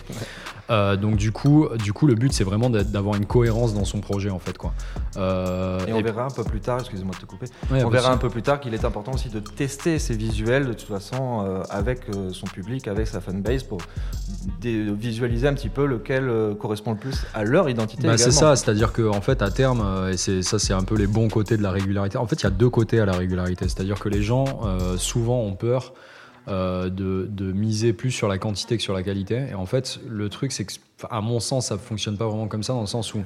Donc 0.69 1.17
du 1.17 1.31
coup, 1.31 1.69
du 1.79 1.93
coup 1.93 2.07
le 2.07 2.15
but 2.15 2.33
c'est 2.33 2.43
vraiment 2.43 2.71
d'avoir 2.71 3.15
une 3.15 3.27
cohérence 3.27 3.75
dans 3.75 3.85
son 3.85 4.01
projet 4.01 4.31
en 4.31 4.39
fait 4.41 4.59
quoi. 4.59 4.73
Et 5.17 5.93
on 5.93 5.99
et- 5.99 6.03
verra 6.03 6.25
un 6.25 6.31
peu 6.31 6.43
plus 6.43 6.61
tard, 6.61 6.81
excusez-moi 6.81 7.15
de 7.15 7.21
te 7.21 7.27
couper, 7.27 7.47
ouais, 7.71 7.85
on 7.85 7.91
bah, 7.91 7.99
verra 7.99 8.13
un 8.13 8.17
peu 8.17 8.31
plus 8.31 8.43
tard 8.43 8.59
qu'il 8.59 8.75
est 8.75 8.85
important 8.85 9.13
aussi 9.13 9.29
de 9.29 9.39
tester 9.39 9.99
ses 9.99 10.17
visuels 10.17 10.67
de 10.67 10.73
toute 10.73 10.89
façon 10.89 11.63
avec 11.71 12.01
son 12.33 12.47
public, 12.47 12.89
avec 12.89 13.07
sa 13.07 13.21
fanbase 13.21 13.63
pour 13.63 13.79
visualiser 14.63 15.47
un 15.47 15.55
petit 15.55 15.69
peu 15.69 15.87
lequel 15.87 16.29
correspond 16.59 16.93
le 16.93 16.99
plus 16.99 17.25
à 17.35 17.45
leur 17.45 17.69
identité. 17.69 18.09
Bah, 18.09 18.19
c'est 18.19 18.33
ça, 18.33 18.57
c'est-à-dire 18.57 18.93
que 18.93 19.09
en 19.09 19.21
fait 19.21 19.43
à 19.43 19.51
terme, 19.51 20.09
et 20.11 20.17
c'est 20.17 20.43
ça 20.43 20.59
c'est 20.59 20.73
un 20.73 20.83
peu 20.83 20.97
les 20.97 21.07
bons 21.07 21.29
côtés 21.29 21.44
de 21.53 21.63
la 21.63 21.71
régularité. 21.71 22.19
En 22.19 22.27
fait, 22.27 22.37
il 22.37 22.45
y 22.45 22.47
a 22.47 22.51
deux 22.51 22.71
côtés 22.71 23.01
à 23.01 23.07
la 23.07 23.13
régularité, 23.13 23.67
c'est-à-dire 23.69 23.99
que 23.99 24.09
les 24.09 24.23
gens 24.23 24.61
euh, 24.65 24.97
souvent 24.97 25.41
ont 25.41 25.55
peur 25.55 25.93
euh, 26.49 26.91
de, 26.91 27.53
miser 27.53 27.93
plus 27.93 28.11
sur 28.11 28.29
la 28.29 28.39
quantité 28.39 28.77
que 28.77 28.83
sur 28.83 28.95
la 28.95 29.03
qualité. 29.03 29.47
Et 29.51 29.55
en 29.55 29.67
fait, 29.67 30.01
le 30.09 30.29
truc 30.29 30.53
c'est 30.53 30.65
que, 30.65 30.75
à 31.11 31.21
mon 31.21 31.41
sens, 31.41 31.67
ça 31.67 31.79
fonctionne 31.79 32.17
pas 32.17 32.27
vraiment 32.27 32.49
comme 32.49 32.63
ça 32.63 32.73
dans 32.73 32.81
le 32.81 32.87
sens 32.87 33.15
où 33.15 33.23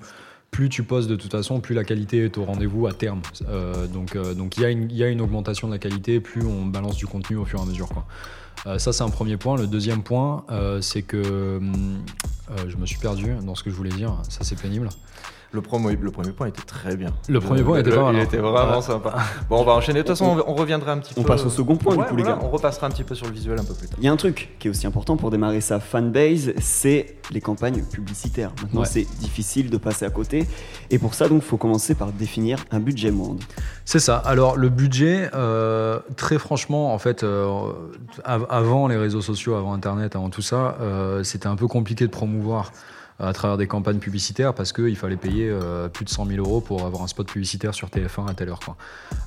plus 0.51 0.69
tu 0.69 0.83
poses 0.83 1.09
de 1.09 1.17
toute 1.17 1.31
façon, 1.31 1.61
plus 1.61 1.75
la 1.75 1.85
qualité 1.85 2.25
est 2.25 2.39
au 2.39 2.45
rendez-vous 2.45 2.87
à 2.87 2.93
terme. 2.93 3.21
Euh, 3.49 3.87
donc 3.87 4.17
donc 4.17 4.57
il 4.57 4.63
y, 4.63 5.03
a 5.03 5.09
une- 5.09 5.21
augmentation 5.21 5.69
de 5.69 5.73
la 5.73 5.79
qualité, 5.79 6.21
plus 6.21 6.45
on 6.45 6.65
balance 6.65 6.97
du 6.97 7.07
contenu 7.07 7.37
au 7.37 7.45
fur 7.45 7.61
et 7.61 7.63
à 7.63 7.67
mesure. 7.67 7.89
Ça 8.79 8.93
c'est 8.93 9.05
un 9.05 9.11
premier 9.11 9.37
point. 9.37 9.57
Le 9.57 9.67
deuxième 9.67 10.03
point, 10.03 10.45
c'est 10.81 11.03
que 11.03 11.59
hum, 11.59 12.03
je 12.67 12.77
me 12.77 12.87
suis 12.87 12.99
perdu 12.99 13.35
dans 13.45 13.55
ce 13.55 13.63
que 13.63 13.71
je 13.71 13.77
voulais 13.77 13.91
dire. 13.91 14.21
Ça 14.29 14.41
c'est 14.43 14.59
pénible. 14.61 14.89
Le, 15.51 15.63
premier, 15.63 15.97
le 15.97 16.11
premier 16.11 16.33
point 16.33 16.47
était 16.47 16.61
très 16.61 16.95
bien. 16.95 17.09
Le 17.27 17.41
premier 17.41 17.63
point 17.63 17.79
était 17.79 17.91
pas 17.91 18.13
Il 18.13 18.19
était 18.19 18.37
vraiment 18.37 18.77
Ouais. 18.77 18.83
sympa. 18.83 19.15
Bon, 19.49 19.61
on 19.61 19.65
va 19.65 19.73
enchaîner. 19.73 20.01
De 20.01 20.07
toute 20.07 20.11
façon, 20.19 20.37
on, 20.47 20.51
on 20.53 20.55
reviendra 20.55 20.93
un 20.93 20.99
petit 20.99 21.15
On 21.17 21.23
peu. 21.23 21.29
passe 21.29 21.45
au 21.47 21.49
second 21.49 21.77
point, 21.77 21.97
du 22.11 22.17
les 22.17 22.23
gars. 22.23 22.39
On 22.43 22.51
repassera 22.51 22.87
un 22.87 22.91
petit 22.91 23.03
peu 23.03 23.15
sur 23.15 23.27
le 23.27 23.33
visuel 23.33 23.59
un 23.59 23.65
peu 23.65 23.73
plus 23.73 23.89
tard. 23.89 23.97
Il 23.99 24.05
y 24.05 24.09
a 24.09 24.13
un 24.13 24.17
truc 24.17 24.51
qui 24.59 24.69
est 24.69 24.71
aussi 24.71 24.87
important 24.87 25.17
pour 25.17 25.31
démarrer 25.31 25.63
sa 25.63 25.81
fanbase, 25.81 26.53
c'est 26.61 27.17
les 27.31 27.41
campagnes 27.41 27.83
publicitaires. 27.83 28.53
Maintenant, 28.63 28.83
Ouais. 28.83 28.87
c'est 28.87 29.07
difficile 29.21 29.71
de 29.71 29.79
passer 29.79 30.05
à 30.05 30.11
côté. 30.11 30.47
Et 30.91 30.99
pour 30.99 31.15
ça, 31.15 31.29
donc, 31.29 31.43
faut 31.43 31.57
commencer 31.57 31.95
par 31.95 32.13
définir 32.13 32.59
un 32.71 32.81
budget 32.81 33.11
monde. 33.11 33.41
C'est 33.87 34.01
ça. 34.01 34.17
Alors 34.19 34.57
le 34.59 34.69
budget, 34.69 35.31
euh, 35.35 35.99
très 36.17 36.39
franchement, 36.39 36.93
en 36.93 36.99
fait, 36.99 37.23
euh, 37.23 37.73
av- 38.25 38.47
avant 38.51 38.87
les 38.87 38.99
réseaux 38.99 39.23
sociaux, 39.23 39.55
avant 39.55 39.73
Internet, 39.73 40.15
avant 40.15 40.29
tout 40.29 40.43
ça, 40.43 40.77
euh, 40.83 41.25
c'était 41.25 41.47
un 41.47 41.57
peu 41.57 41.67
compliqué 41.69 42.05
de 42.05 42.11
promouvoir 42.11 42.71
à 43.21 43.33
travers 43.33 43.57
des 43.57 43.67
campagnes 43.67 43.99
publicitaires 43.99 44.55
parce 44.55 44.73
qu'il 44.73 44.95
fallait 44.97 45.17
payer 45.17 45.49
euh, 45.51 45.89
plus 45.89 46.05
de 46.05 46.11
100 46.11 46.27
000 46.27 46.39
euros 46.39 46.61
pour 46.61 46.85
avoir 46.87 47.03
un 47.03 47.09
spot 47.09 47.27
publicitaire 47.27 47.75
sur 47.75 47.89
TF1 47.89 48.29
à 48.31 48.35
telle 48.35 48.49
heure. 48.49 48.61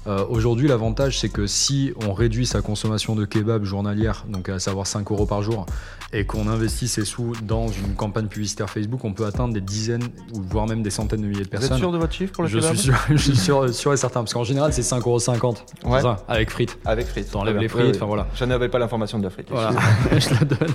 Euh, 0.07 0.25
Aujourd'hui, 0.29 0.67
l'avantage, 0.67 1.19
c'est 1.19 1.29
que 1.29 1.45
si 1.48 1.93
on 2.07 2.13
réduit 2.13 2.45
sa 2.45 2.62
consommation 2.62 3.15
de 3.15 3.25
kebab 3.25 3.63
journalière, 3.65 4.25
donc 4.29 4.48
à 4.50 4.60
savoir 4.60 4.88
5 4.88 5.12
euros 5.12 5.25
par 5.25 5.41
jour, 5.43 5.65
et 6.13 6.25
qu'on 6.25 6.48
investit 6.48 6.88
ses 6.89 7.05
sous 7.05 7.33
dans 7.43 7.67
une 7.69 7.95
campagne 7.95 8.27
publicitaire 8.27 8.69
Facebook, 8.69 9.03
on 9.05 9.13
peut 9.13 9.25
atteindre 9.25 9.53
des 9.53 9.62
dizaines 9.62 10.03
ou 10.33 10.41
voire 10.41 10.67
même 10.67 10.83
des 10.83 10.89
centaines 10.89 11.21
de 11.21 11.27
milliers 11.27 11.43
de 11.43 11.50
Vous 11.50 11.55
êtes 11.55 11.60
personnes. 11.62 11.77
sûr 11.77 11.91
de 11.91 11.98
votre 11.98 12.13
chiffre 12.13 12.33
pour 12.33 12.43
le 12.43 12.50
Je 12.50 12.60
kebab 12.60 12.75
suis, 12.75 12.83
sûr, 12.83 12.95
je 13.10 13.15
suis 13.17 13.36
sûr, 13.38 13.74
sûr 13.74 13.93
et 13.93 13.98
certain, 13.98 14.21
parce 14.21 14.33
qu'en 14.33 14.43
général, 14.43 14.74
c'est 14.74 14.81
5,50€. 14.81 15.55
C'est 15.81 15.88
Ouais. 15.88 16.01
ça, 16.01 16.17
avec 16.27 16.50
frites. 16.50 16.77
Avec 16.86 17.07
frites. 17.07 17.31
T'enlèves 17.31 17.57
les 17.57 17.67
frites, 17.69 17.95
enfin 17.95 18.05
voilà. 18.05 18.27
Je 18.36 18.43
n'avais 18.45 18.67
pas 18.69 18.79
l'information 18.79 19.19
de 19.19 19.24
la 19.24 19.29
frite. 19.29 19.48
Voilà, 19.51 19.71
je 20.17 20.29
la 20.33 20.39
donne. 20.45 20.74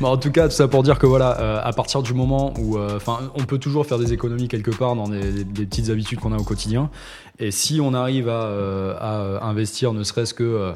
Mais 0.00 0.06
en 0.08 0.16
tout 0.16 0.30
cas, 0.30 0.48
tout 0.48 0.54
ça 0.54 0.68
pour 0.68 0.82
dire 0.82 0.98
que 0.98 1.06
voilà, 1.06 1.38
euh, 1.40 1.60
à 1.62 1.72
partir 1.72 2.02
du 2.02 2.12
moment 2.14 2.51
euh, 2.58 2.98
on 3.34 3.44
peut 3.44 3.58
toujours 3.58 3.86
faire 3.86 3.98
des 3.98 4.12
économies 4.12 4.48
quelque 4.48 4.70
part 4.70 4.94
dans 4.94 5.08
des 5.08 5.44
petites 5.44 5.90
habitudes 5.90 6.20
qu'on 6.20 6.32
a 6.32 6.36
au 6.36 6.44
quotidien. 6.44 6.90
Et 7.38 7.50
si 7.50 7.80
on 7.80 7.94
arrive 7.94 8.28
à, 8.28 8.96
à 9.40 9.44
investir 9.46 9.92
ne 9.92 10.02
serait-ce 10.04 10.34
que 10.34 10.74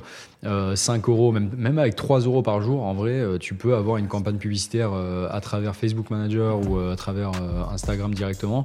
5 0.75 1.09
euros, 1.09 1.31
même, 1.33 1.51
même 1.57 1.79
avec 1.79 1.97
3 1.97 2.21
euros 2.21 2.43
par 2.43 2.61
jour, 2.63 2.83
en 2.83 2.95
vrai, 2.95 3.23
tu 3.39 3.55
peux 3.55 3.77
avoir 3.77 3.99
une 3.99 4.09
campagne 4.09 4.39
publicitaire 4.39 4.91
à 5.31 5.41
travers 5.41 5.77
Facebook 5.77 6.11
Manager 6.11 6.59
ou 6.67 6.79
à 6.79 6.97
travers 6.97 7.33
Instagram 7.71 8.15
directement. 8.15 8.65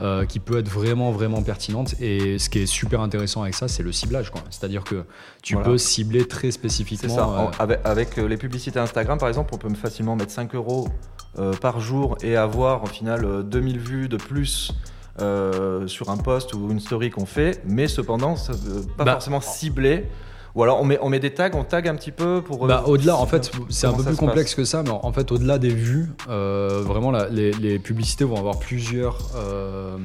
Euh, 0.00 0.24
qui 0.24 0.40
peut 0.40 0.58
être 0.58 0.70
vraiment 0.70 1.12
vraiment 1.12 1.42
pertinente 1.42 1.94
et 2.00 2.38
ce 2.38 2.48
qui 2.48 2.60
est 2.60 2.66
super 2.66 3.02
intéressant 3.02 3.42
avec 3.42 3.54
ça 3.54 3.68
c'est 3.68 3.82
le 3.82 3.92
ciblage 3.92 4.32
c'est-à-dire 4.48 4.84
que 4.84 5.04
tu 5.42 5.54
peux 5.58 5.76
cibler 5.76 6.26
très 6.26 6.50
spécifiquement 6.50 7.14
ça. 7.14 7.62
Euh, 7.62 7.76
avec, 7.84 8.18
euh, 8.18 8.26
les 8.26 8.38
publicités 8.38 8.80
Instagram 8.80 9.18
par 9.18 9.28
exemple 9.28 9.50
on 9.54 9.58
peut 9.58 9.68
facilement 9.74 10.16
mettre 10.16 10.32
5 10.32 10.54
euros 10.54 10.88
par 11.60 11.78
jour 11.78 12.16
et 12.22 12.36
avoir 12.36 12.82
au 12.82 12.86
final 12.86 13.44
2000 13.44 13.78
vues 13.78 14.08
de 14.08 14.16
plus 14.16 14.72
sur 15.18 16.10
un 16.10 16.16
post 16.16 16.54
ou 16.54 16.70
une 16.70 16.80
story 16.80 17.10
qu'on 17.10 17.26
fait, 17.26 17.62
mais 17.66 17.88
cependant, 17.88 18.34
pas 18.96 19.04
bah, 19.04 19.12
forcément 19.12 19.40
ciblé 19.40 20.06
ou 20.54 20.62
alors 20.62 20.80
on 20.80 20.84
met, 20.84 20.98
on 21.00 21.08
met 21.08 21.20
des 21.20 21.32
tags, 21.32 21.50
on 21.54 21.64
tag 21.64 21.88
un 21.88 21.94
petit 21.94 22.10
peu 22.10 22.42
pour. 22.42 22.66
Bah, 22.66 22.84
au-delà, 22.86 23.16
en 23.16 23.26
fait, 23.26 23.50
c'est 23.70 23.86
un 23.86 23.92
peu 23.92 24.02
plus 24.02 24.16
complexe 24.16 24.54
que 24.54 24.64
ça, 24.64 24.82
mais 24.82 24.90
en 24.90 25.12
fait, 25.12 25.32
au-delà 25.32 25.58
des 25.58 25.70
vues, 25.70 26.10
euh, 26.28 26.82
vraiment, 26.84 27.12
les, 27.30 27.78
publicités 27.78 28.24
vont 28.24 28.36
avoir 28.36 28.58
plusieurs. 28.58 29.18
Euh, 29.36 29.96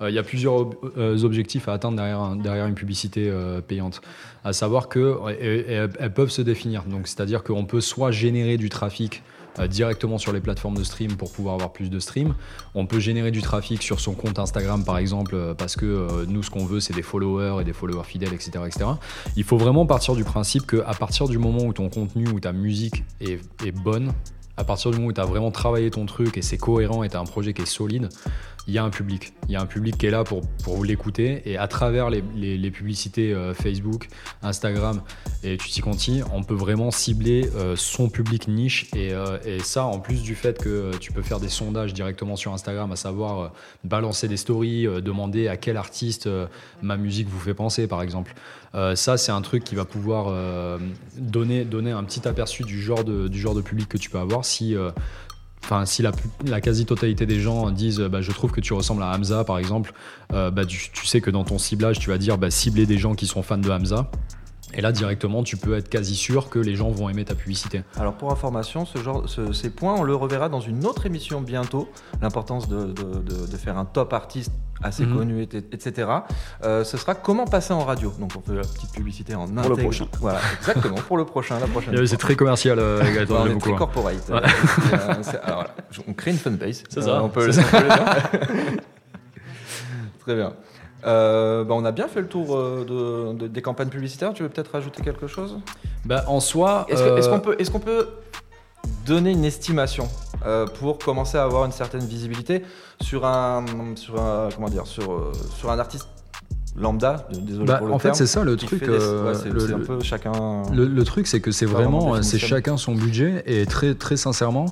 euh, 0.00 0.10
il 0.10 0.14
y 0.14 0.18
a 0.18 0.22
plusieurs 0.22 0.68
objectifs 1.24 1.68
à 1.68 1.72
atteindre 1.72 1.96
derrière, 1.96 2.36
derrière 2.36 2.66
une 2.66 2.74
publicité 2.74 3.32
payante. 3.66 4.00
À 4.44 4.52
savoir 4.52 4.88
qu'elles 4.88 6.12
peuvent 6.14 6.30
se 6.30 6.42
définir. 6.42 6.84
Donc, 6.84 7.08
c'est-à-dire 7.08 7.42
qu'on 7.42 7.64
peut 7.64 7.80
soit 7.80 8.10
générer 8.10 8.56
du 8.58 8.68
trafic 8.68 9.22
euh, 9.22 9.37
directement 9.66 10.18
sur 10.18 10.32
les 10.32 10.40
plateformes 10.40 10.76
de 10.76 10.84
stream 10.84 11.16
pour 11.16 11.32
pouvoir 11.32 11.54
avoir 11.54 11.72
plus 11.72 11.90
de 11.90 11.98
streams. 11.98 12.34
On 12.74 12.86
peut 12.86 13.00
générer 13.00 13.30
du 13.30 13.42
trafic 13.42 13.82
sur 13.82 14.00
son 14.00 14.14
compte 14.14 14.38
Instagram 14.38 14.84
par 14.84 14.98
exemple 14.98 15.34
euh, 15.34 15.54
parce 15.54 15.74
que 15.74 15.86
euh, 15.86 16.26
nous 16.28 16.42
ce 16.42 16.50
qu'on 16.50 16.64
veut 16.64 16.80
c'est 16.80 16.94
des 16.94 17.02
followers 17.02 17.60
et 17.60 17.64
des 17.64 17.72
followers 17.72 18.04
fidèles 18.04 18.34
etc., 18.34 18.50
etc. 18.66 18.90
Il 19.36 19.44
faut 19.44 19.58
vraiment 19.58 19.86
partir 19.86 20.14
du 20.14 20.24
principe 20.24 20.66
qu'à 20.66 20.94
partir 20.94 21.28
du 21.28 21.38
moment 21.38 21.64
où 21.64 21.72
ton 21.72 21.88
contenu 21.88 22.28
ou 22.28 22.40
ta 22.40 22.52
musique 22.52 23.04
est, 23.20 23.40
est 23.64 23.72
bonne, 23.72 24.12
à 24.56 24.64
partir 24.64 24.90
du 24.90 24.98
moment 24.98 25.08
où 25.08 25.12
tu 25.12 25.20
as 25.20 25.24
vraiment 25.24 25.50
travaillé 25.50 25.90
ton 25.90 26.04
truc 26.04 26.36
et 26.36 26.42
c'est 26.42 26.58
cohérent 26.58 27.02
et 27.02 27.08
tu 27.08 27.16
as 27.16 27.20
un 27.20 27.24
projet 27.24 27.52
qui 27.52 27.62
est 27.62 27.66
solide, 27.66 28.08
il 28.68 28.74
y 28.74 28.78
a 28.78 28.84
un 28.84 28.90
public. 28.90 29.32
Il 29.48 29.52
y 29.52 29.56
a 29.56 29.62
un 29.62 29.66
public 29.66 29.96
qui 29.96 30.06
est 30.06 30.10
là 30.10 30.24
pour, 30.24 30.42
pour 30.62 30.84
l'écouter. 30.84 31.40
Et 31.46 31.56
à 31.56 31.66
travers 31.68 32.10
les, 32.10 32.22
les, 32.34 32.70
publicités 32.70 33.32
euh, 33.32 33.54
Facebook, 33.54 34.08
Instagram 34.42 35.00
et 35.42 35.56
Tutti 35.56 35.80
Conti, 35.80 36.20
on 36.34 36.42
peut 36.42 36.54
vraiment 36.54 36.90
cibler 36.90 37.50
euh, 37.56 37.76
son 37.76 38.10
public 38.10 38.46
niche. 38.46 38.86
Et, 38.94 39.14
euh, 39.14 39.38
et, 39.46 39.60
ça, 39.60 39.84
en 39.84 39.98
plus 40.00 40.22
du 40.22 40.34
fait 40.34 40.62
que 40.62 40.94
tu 40.98 41.12
peux 41.12 41.22
faire 41.22 41.40
des 41.40 41.48
sondages 41.48 41.94
directement 41.94 42.36
sur 42.36 42.52
Instagram, 42.52 42.92
à 42.92 42.96
savoir 42.96 43.52
balancer 43.84 44.28
des 44.28 44.36
stories, 44.36 44.86
demander 45.02 45.48
à 45.48 45.56
quel 45.56 45.78
artiste 45.78 46.28
ma 46.82 46.98
musique 46.98 47.28
vous 47.28 47.40
fait 47.40 47.54
penser, 47.54 47.86
par 47.86 48.02
exemple. 48.02 48.34
ça, 48.94 49.16
c'est 49.16 49.32
un 49.32 49.40
truc 49.40 49.64
qui 49.64 49.76
va 49.76 49.86
pouvoir 49.86 50.78
donner, 51.16 51.64
donner 51.64 51.92
un 51.92 52.04
petit 52.04 52.28
aperçu 52.28 52.64
du 52.64 52.80
genre, 52.80 53.04
de, 53.04 53.28
du 53.28 53.40
genre 53.40 53.54
de 53.54 53.62
public 53.62 53.88
que 53.88 53.98
tu 53.98 54.10
peux 54.10 54.18
avoir 54.18 54.44
si 54.44 54.76
Enfin, 55.64 55.84
si 55.84 56.02
la, 56.02 56.60
quasi-totalité 56.60 57.26
des 57.26 57.40
gens 57.40 57.70
disent 57.70 58.00
bah, 58.00 58.20
je 58.20 58.32
trouve 58.32 58.52
que 58.52 58.60
tu 58.60 58.72
ressembles 58.72 59.02
à 59.02 59.14
Hamza 59.14 59.44
par 59.44 59.58
exemple, 59.58 59.92
euh, 60.32 60.50
bah, 60.50 60.64
tu, 60.64 60.90
sais 61.04 61.20
que 61.20 61.30
dans 61.30 61.44
ton 61.44 61.58
ciblage 61.58 61.98
tu 61.98 62.10
vas 62.10 62.18
dire 62.18 62.38
bah, 62.38 62.50
cibler 62.50 62.86
des 62.86 62.98
gens 62.98 63.14
qui 63.14 63.26
sont 63.26 63.42
fans 63.42 63.58
de 63.58 63.70
Hamza. 63.70 64.10
Et 64.74 64.82
là, 64.82 64.92
directement, 64.92 65.42
tu 65.42 65.56
peux 65.56 65.76
être 65.76 65.88
quasi 65.88 66.14
sûr 66.14 66.50
que 66.50 66.58
les 66.58 66.76
gens 66.76 66.90
vont 66.90 67.08
aimer 67.08 67.24
ta 67.24 67.34
publicité. 67.34 67.82
Alors, 67.98 68.14
pour 68.14 68.30
information, 68.30 68.84
ce 68.84 68.98
genre, 68.98 69.24
ces 69.52 69.70
points, 69.70 69.94
on 69.94 70.02
le 70.02 70.14
reverra 70.14 70.48
dans 70.48 70.60
une 70.60 70.84
autre 70.84 71.06
émission 71.06 71.40
bientôt. 71.40 71.88
L'importance 72.20 72.68
de, 72.68 72.92
faire 73.56 73.78
un 73.78 73.86
top 73.86 74.12
artiste 74.12 74.52
assez 74.82 75.04
mhm. 75.04 75.16
connu, 75.16 75.42
etc. 75.42 76.08
Euh, 76.64 76.84
ce 76.84 76.96
sera 76.96 77.14
comment 77.14 77.46
passer 77.46 77.72
en 77.72 77.84
radio. 77.84 78.12
Donc, 78.18 78.32
on 78.36 78.40
fait 78.40 78.54
la 78.54 78.62
petite 78.62 78.92
publicité 78.92 79.34
en 79.34 79.46
Pour 79.46 79.70
le 79.70 79.76
prochain. 79.76 80.06
Voilà, 80.20 80.40
exactement, 80.58 80.96
pour 80.96 81.16
le 81.16 81.24
prochain, 81.24 81.58
la 81.58 81.66
prochaine. 81.66 82.06
C'est 82.06 82.16
très 82.16 82.36
commercial, 82.36 82.78
euh, 82.78 83.02
on 83.30 83.46
est 83.46 83.58
très 83.58 83.74
corporate. 83.74 84.30
Euh, 84.30 84.40
alors, 85.42 85.66
on 86.06 86.12
crée 86.12 86.30
une 86.32 86.38
fanbase. 86.38 86.84
C'est 86.88 87.02
ça. 87.02 87.22
On 87.22 87.28
peut, 87.28 87.46
le 87.46 87.52
Très 90.20 90.34
bien. 90.34 90.52
Euh, 91.06 91.64
bah, 91.64 91.74
on 91.76 91.84
a 91.84 91.92
bien 91.92 92.08
fait 92.08 92.20
le 92.20 92.28
tour 92.28 92.56
euh, 92.56 93.34
de, 93.38 93.46
des 93.46 93.62
campagnes 93.62 93.88
publicitaires. 93.88 94.32
Tu 94.34 94.42
veux 94.42 94.48
peut-être 94.48 94.72
rajouter 94.72 95.02
quelque 95.02 95.26
chose? 95.26 95.58
Bah, 96.04 96.24
En 96.26 96.40
soi. 96.40 96.86
Est-ce 96.88 97.28
qu'on 97.28 97.36
euh, 97.36 97.38
peut, 97.38 97.56
est 97.58 97.70
qu'on 97.70 97.80
peut 97.80 98.08
donner 99.06 99.30
une 99.30 99.44
estimation? 99.44 100.08
Pour 100.78 100.98
commencer 100.98 101.38
à 101.38 101.44
avoir 101.44 101.64
une 101.64 101.72
certaine 101.72 102.04
visibilité 102.04 102.62
sur 103.00 103.26
un, 103.26 103.64
sur 103.96 104.20
un, 104.20 104.48
comment 104.54 104.68
dire, 104.68 104.86
sur, 104.86 105.32
sur 105.56 105.70
un 105.70 105.78
artiste 105.78 106.08
lambda 106.76 107.26
désolé 107.32 107.66
bah, 107.66 107.78
pour 107.78 107.88
le 107.88 107.92
en 107.92 107.98
fait 107.98 108.14
c'est 108.14 108.26
ça 108.26 108.44
le 108.44 108.56
truc 108.56 108.84
c'est 108.84 109.72
un 109.74 109.80
peu 109.80 110.00
chacun 110.00 110.62
le, 110.72 111.02
truc 111.02 111.26
c'est 111.26 111.40
que 111.40 111.50
c'est 111.50 111.66
vraiment 111.66 112.22
c'est 112.22 112.38
chacun 112.38 112.76
son 112.76 112.94
budget 112.94 113.42
et 113.46 113.66
très 113.66 113.94
très 113.94 114.16
sincèrement 114.16 114.66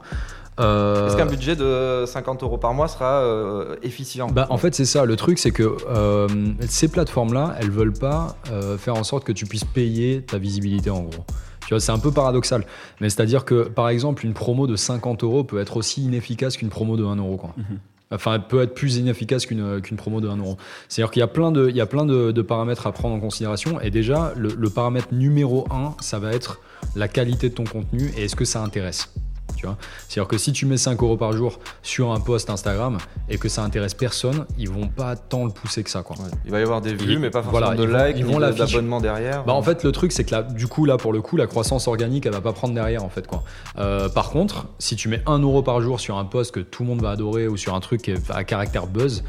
euh, 0.59 1.09
Est-ce 1.09 1.17
qu'un 1.17 1.27
budget 1.27 1.55
de 1.55 2.05
50 2.07 2.43
euros 2.43 2.57
par 2.57 2.73
mois 2.73 2.89
sera 2.89 3.21
euh, 3.21 3.77
efficient 3.83 4.29
bah, 4.29 4.47
En 4.49 4.57
fait, 4.57 4.75
c'est 4.75 4.87
ça. 4.87 5.05
Le 5.05 5.17
truc, 5.17 5.39
c'est 5.39 5.51
que 5.51 5.77
euh, 5.89 6.29
ces 6.69 6.89
plateformes-là, 6.89 7.57
elles 7.61 7.71
veulent 7.71 7.93
pas 7.93 8.37
faire 8.79 8.95
en 8.95 9.05
sorte 9.05 9.25
que 9.25 9.33
tu 9.33 9.47
puisses 9.47 9.65
payer 9.65 10.23
ta 10.23 10.39
visibilité 10.39 10.91
en 10.91 11.03
gros. 11.03 11.25
Tu 11.67 11.75
vois, 11.75 11.81
c'est 11.81 11.93
un 11.93 11.99
peu 11.99 12.13
paradoxal. 12.13 12.65
Mais 13.01 13.11
c'est-à-dire 13.11 13.45
que, 13.45 13.69
par 13.69 13.89
exemple, 13.89 14.25
une 14.25 14.35
promo 14.35 14.67
de 14.67 14.77
50 14.77 15.25
euros 15.25 15.45
peut 15.45 15.61
être 15.61 15.77
aussi 15.77 16.05
inefficace 16.05 16.57
qu'une 16.57 16.69
promo 16.69 16.97
de 16.97 17.05
1 17.05 17.17
euro. 17.17 17.37
Quoi. 17.37 17.55
Mhm. 17.57 17.79
Enfin, 18.13 18.35
elle 18.35 18.47
peut 18.47 18.63
être 18.63 18.75
plus 18.75 18.99
inefficace 18.99 19.47
qu'une 19.47 19.81
promo 19.97 20.21
de 20.21 20.29
1 20.29 20.37
euro. 20.37 20.57
C'est-à-dire 20.89 21.11
qu'il 21.11 21.21
y 21.21 21.25
a 21.25 21.27
plein, 21.27 21.51
de, 21.51 21.69
il 21.69 21.77
y 21.77 21.81
a 21.81 21.87
plein 21.87 22.07
de, 22.07 22.43
paramètres 22.43 22.87
à 22.87 22.93
prendre 22.93 23.17
en 23.17 23.21
considération. 23.21 23.81
Et 23.81 23.91
déjà, 23.91 24.33
le, 24.37 24.49
le 24.57 24.71
paramètre 24.71 25.09
numéro 25.13 25.67
1, 25.73 25.97
ça 26.01 26.21
va 26.21 26.33
être 26.33 26.61
la 26.95 27.09
qualité 27.09 27.49
de 27.49 27.55
ton 27.55 27.65
contenu 27.65 28.13
et 28.17 28.25
est-ce 28.25 28.37
que 28.37 28.45
ça 28.45 28.63
intéresse. 28.63 29.13
C'est-à-dire 30.09 30.29
que 30.29 30.39
si 30.39 30.53
tu 30.53 30.67
mets 30.67 30.77
5 30.77 31.03
euros 31.03 31.17
par 31.17 31.33
jour 31.33 31.59
sur 31.83 32.13
un 32.13 32.21
post 32.21 32.51
Instagram 32.51 32.99
et 33.29 33.39
que 33.39 33.49
ça 33.49 33.63
intéresse 33.63 33.95
personne, 33.95 34.47
ils 34.59 34.69
vont 34.69 34.89
pas 34.89 35.17
tant 35.17 35.45
le 35.45 35.51
pousser 35.51 35.83
que 35.83 35.91
ça. 35.91 36.03
Quoi. 36.03 36.17
Il 36.45 36.51
va 36.51 36.61
y 36.61 36.63
avoir 36.63 36.81
des 36.81 36.95
vues, 36.95 37.19
mais 37.19 37.31
pas 37.31 37.43
forcément 37.43 37.75
de 37.75 37.85
likes, 37.85 38.19
ils 38.19 38.25
vont 38.25 38.39
d'abonnements 38.39 39.01
derrière. 39.01 39.45
Bah, 39.45 39.53
en 39.53 39.63
fait, 39.63 39.85
le 39.85 39.93
truc, 39.93 40.13
c'est 40.13 40.25
que 40.25 40.33
là, 40.33 40.43
du 40.43 40.67
coup, 40.67 40.85
là, 40.85 40.97
pour 40.97 41.13
le 41.13 41.21
coup, 41.21 41.37
la 41.37 41.47
croissance 41.47 41.89
organique, 41.89 42.27
elle 42.27 42.33
va 42.33 42.41
pas 42.41 42.53
prendre 42.53 42.75
derrière, 42.75 43.05
en 43.05 43.09
fait. 43.09 43.27
Quoi. 43.27 43.43
Euh, 43.79 44.09
par 44.09 44.31
contre, 44.31 44.67
si 44.79 44.97
tu 44.97 45.09
mets 45.09 45.23
1 45.27 45.39
euro 45.41 45.63
par 45.63 45.81
jour 45.81 46.01
sur 46.01 46.19
un 46.19 46.25
post 46.25 46.53
que 46.53 46.61
tout 46.61 46.83
le 46.83 46.89
monde 46.89 47.03
va 47.03 47.11
adorer 47.11 47.49
ou 47.49 47.57
sur 47.57 47.75
un 47.75 47.81
truc 47.81 48.11
à 48.29 48.45
caractère 48.45 48.87
buzz, 48.87 49.25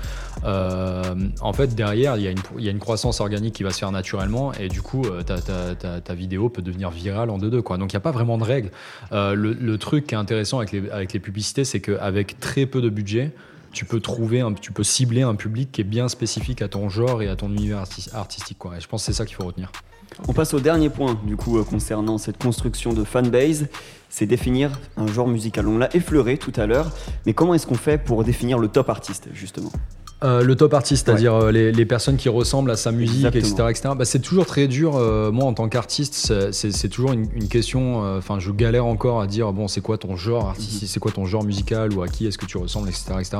euh, 0.45 1.03
en 1.41 1.53
fait, 1.53 1.75
derrière, 1.75 2.17
il 2.17 2.23
y, 2.23 2.27
a 2.27 2.31
une, 2.31 2.39
y, 2.57 2.67
a 2.67 2.71
une 2.71 2.79
croissance 2.79 3.19
organique 3.21 3.55
qui 3.55 3.63
va 3.63 3.71
se 3.71 3.79
faire 3.79 3.91
naturellement 3.91 4.53
et 4.53 4.67
du 4.67 4.81
coup, 4.81 5.03
euh, 5.05 5.23
ta, 5.23 5.39
ta, 5.39 6.01
ta, 6.01 6.13
vidéo 6.13 6.49
peut 6.49 6.61
devenir 6.61 6.89
virale 6.89 7.29
en 7.29 7.37
deux-deux. 7.37 7.61
Quoi. 7.61 7.77
Donc, 7.77 7.93
il 7.93 7.95
n'y 7.95 7.99
a 7.99 8.01
pas 8.01 8.11
vraiment 8.11 8.37
de 8.37 8.43
règles. 8.43 8.71
le, 9.11 9.33
le 9.33 9.77
truc 9.77 10.07
qui 10.07 10.15
est 10.15 10.17
intéressant 10.27 10.57
avec 10.57 10.73
les, 10.73 10.89
avec 10.89 11.13
les 11.13 11.21
publicités, 11.21 11.63
c'est 11.63 11.79
qu'avec 11.79 12.37
très 12.41 12.65
peu 12.65 12.81
de 12.81 12.89
budget, 12.89 13.31
tu 13.71 13.85
peux 13.85 14.01
trouver, 14.01 14.41
un, 14.41 14.51
tu 14.51 14.73
peux 14.73 14.83
cibler 14.83 15.21
un 15.21 15.35
public 15.35 15.71
qui 15.71 15.79
est 15.79 15.85
bien 15.85 16.09
spécifique 16.09 16.61
à 16.61 16.67
ton 16.67 16.89
genre 16.89 17.21
et 17.21 17.29
à 17.29 17.37
ton 17.37 17.49
univers 17.49 17.83
artistique. 18.13 18.57
Quoi. 18.57 18.75
Et 18.75 18.81
je 18.81 18.87
pense 18.89 19.03
que 19.03 19.05
c'est 19.05 19.17
ça 19.17 19.25
qu'il 19.25 19.37
faut 19.37 19.45
retenir. 19.45 19.71
On 20.27 20.33
passe 20.33 20.53
au 20.53 20.59
dernier 20.59 20.89
point, 20.89 21.17
du 21.23 21.37
coup, 21.37 21.57
euh, 21.57 21.63
concernant 21.63 22.17
cette 22.17 22.37
construction 22.37 22.91
de 22.91 23.05
fanbase, 23.05 23.67
c'est 24.09 24.25
définir 24.25 24.77
un 24.97 25.07
genre 25.07 25.29
musical. 25.29 25.65
On 25.65 25.77
l'a 25.77 25.95
effleuré 25.95 26.37
tout 26.37 26.53
à 26.57 26.65
l'heure, 26.65 26.91
mais 27.25 27.33
comment 27.33 27.53
est-ce 27.53 27.67
qu'on 27.67 27.75
fait 27.75 27.97
pour 27.97 28.25
définir 28.25 28.59
le 28.59 28.67
top 28.67 28.89
artiste, 28.89 29.29
justement? 29.33 29.71
Euh, 30.23 30.41
le 30.41 30.55
top 30.55 30.73
artiste, 30.73 31.05
c'est-à-dire 31.05 31.35
euh, 31.35 31.51
les, 31.51 31.85
personnes 31.85 32.17
qui 32.17 32.27
ressemblent 32.27 32.71
à 32.71 32.75
sa 32.75 32.91
musique, 32.91 33.35
etc. 33.35 33.53
etc. 33.69 33.89
Bah, 33.95 34.03
c'est 34.03 34.19
toujours 34.19 34.47
très 34.47 34.67
dur. 34.67 34.95
Euh, 34.95 35.31
moi, 35.31 35.45
en 35.45 35.53
tant 35.53 35.69
qu'artiste, 35.69 36.33
c'est 36.51 36.89
toujours 36.89 37.13
une, 37.13 37.47
question. 37.47 37.99
Enfin, 38.17 38.39
je 38.39 38.51
galère 38.51 38.85
encore 38.85 39.21
à 39.21 39.27
dire 39.27 39.53
bon, 39.53 39.67
c'est 39.67 39.81
quoi 39.81 39.97
ton 39.97 40.15
genre 40.15 40.49
artistique, 40.49 40.83
mhm. 40.83 40.87
c'est 40.87 40.99
quoi 40.99 41.11
ton 41.11 41.25
genre 41.25 41.43
musical 41.43 41.93
ou 41.93 42.01
à 42.01 42.07
qui 42.07 42.25
est-ce 42.25 42.37
que 42.37 42.45
tu 42.45 42.57
ressembles, 42.57 42.89
etc. 42.89 43.13
etc. 43.19 43.37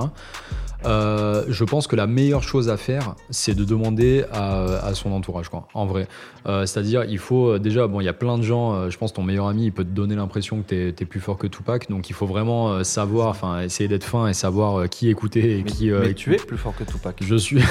Je 0.83 1.63
pense 1.63 1.87
que 1.87 1.95
la 1.95 2.07
meilleure 2.07 2.43
chose 2.43 2.69
à 2.69 2.77
faire, 2.77 3.15
c'est 3.31 3.55
de 3.55 3.65
demander 3.65 4.23
à, 4.31 4.91
son 4.93 5.11
entourage, 5.11 5.49
quoi, 5.49 5.67
en 5.73 5.85
vrai. 5.85 6.07
C'est-à-dire, 6.45 7.03
il 7.05 7.17
faut 7.17 7.57
déjà, 7.57 7.87
bon, 7.87 8.01
il 8.01 8.05
y 8.05 8.09
a 8.09 8.13
plein 8.13 8.37
de 8.37 8.43
gens, 8.43 8.89
je 8.89 8.97
pense 8.97 9.13
ton 9.13 9.23
meilleur 9.23 9.47
ami, 9.47 9.65
il 9.65 9.71
peut 9.71 9.83
te 9.83 9.89
donner 9.89 10.15
l'impression 10.15 10.61
que 10.61 10.91
tu 10.91 11.03
es, 11.03 11.05
plus 11.05 11.19
fort 11.19 11.37
que 11.37 11.47
Tupac, 11.47 11.89
donc 11.89 12.09
il 12.09 12.13
faut 12.13 12.27
vraiment 12.27 12.83
savoir, 12.83 13.29
enfin, 13.29 13.61
essayer 13.61 13.89
d'être 13.89 14.03
fin 14.03 14.27
et 14.27 14.33
savoir 14.33 14.87
qui 14.89 15.09
écouter 15.09 15.57
et 15.59 15.63
qui. 15.63 15.89
Mais 15.89 16.13
tu 16.13 16.33
es 16.33 16.37
plus 16.37 16.57
fort 16.57 16.66
que 16.71 16.83
Tupac. 16.83 17.17
Je 17.21 17.35
suis. 17.35 17.63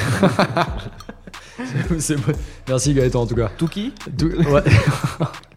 Merci 2.69 2.95
Gaëtan 2.95 3.23
en 3.23 3.27
tout 3.27 3.35
cas. 3.35 3.51
Tout 3.57 3.69
qui? 3.69 3.93
Ouais. 4.51 4.63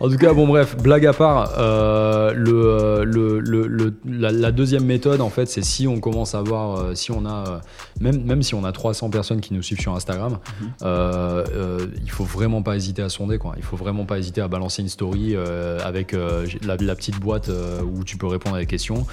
En 0.00 0.08
tout 0.08 0.16
cas, 0.16 0.32
bon 0.32 0.46
bref, 0.46 0.76
blague 0.76 1.06
à 1.06 1.12
part, 1.12 1.52
euh, 1.58 2.32
le, 2.32 3.04
le, 3.04 3.40
le, 3.40 3.94
la, 4.06 4.30
la, 4.30 4.52
deuxième 4.52 4.84
méthode, 4.84 5.20
en 5.20 5.30
fait, 5.30 5.46
c'est 5.46 5.64
si 5.64 5.86
on 5.86 6.00
commence 6.00 6.34
à 6.34 6.42
voir, 6.42 6.78
euh, 6.78 6.94
si 6.94 7.10
on 7.10 7.24
a, 7.26 7.48
euh, 7.48 7.58
même, 8.00 8.22
même 8.24 8.42
si 8.42 8.54
on 8.54 8.64
a 8.64 8.72
300 8.72 9.10
personnes 9.10 9.40
qui 9.40 9.54
nous 9.54 9.62
suivent 9.62 9.80
sur 9.80 9.94
Instagram, 9.94 10.32
mm 10.32 10.36
-hmm. 10.36 10.70
euh, 10.82 11.86
il 12.02 12.10
faut 12.10 12.24
vraiment 12.24 12.62
pas 12.62 12.76
hésiter 12.76 13.02
à 13.02 13.08
sonder, 13.08 13.38
quoi. 13.38 13.54
Il 13.56 13.62
faut 13.62 13.76
vraiment 13.76 14.04
pas 14.04 14.18
hésiter 14.18 14.40
à 14.40 14.48
balancer 14.48 14.82
une 14.82 14.88
story 14.88 15.36
avec 15.84 16.12
la, 16.12 16.76
la, 16.76 16.94
petite 16.94 17.18
boîte 17.20 17.50
où 17.92 18.04
tu 18.04 18.16
peux 18.16 18.26
répondre 18.26 18.56
à 18.56 18.60
des 18.60 18.66
questions, 18.66 19.06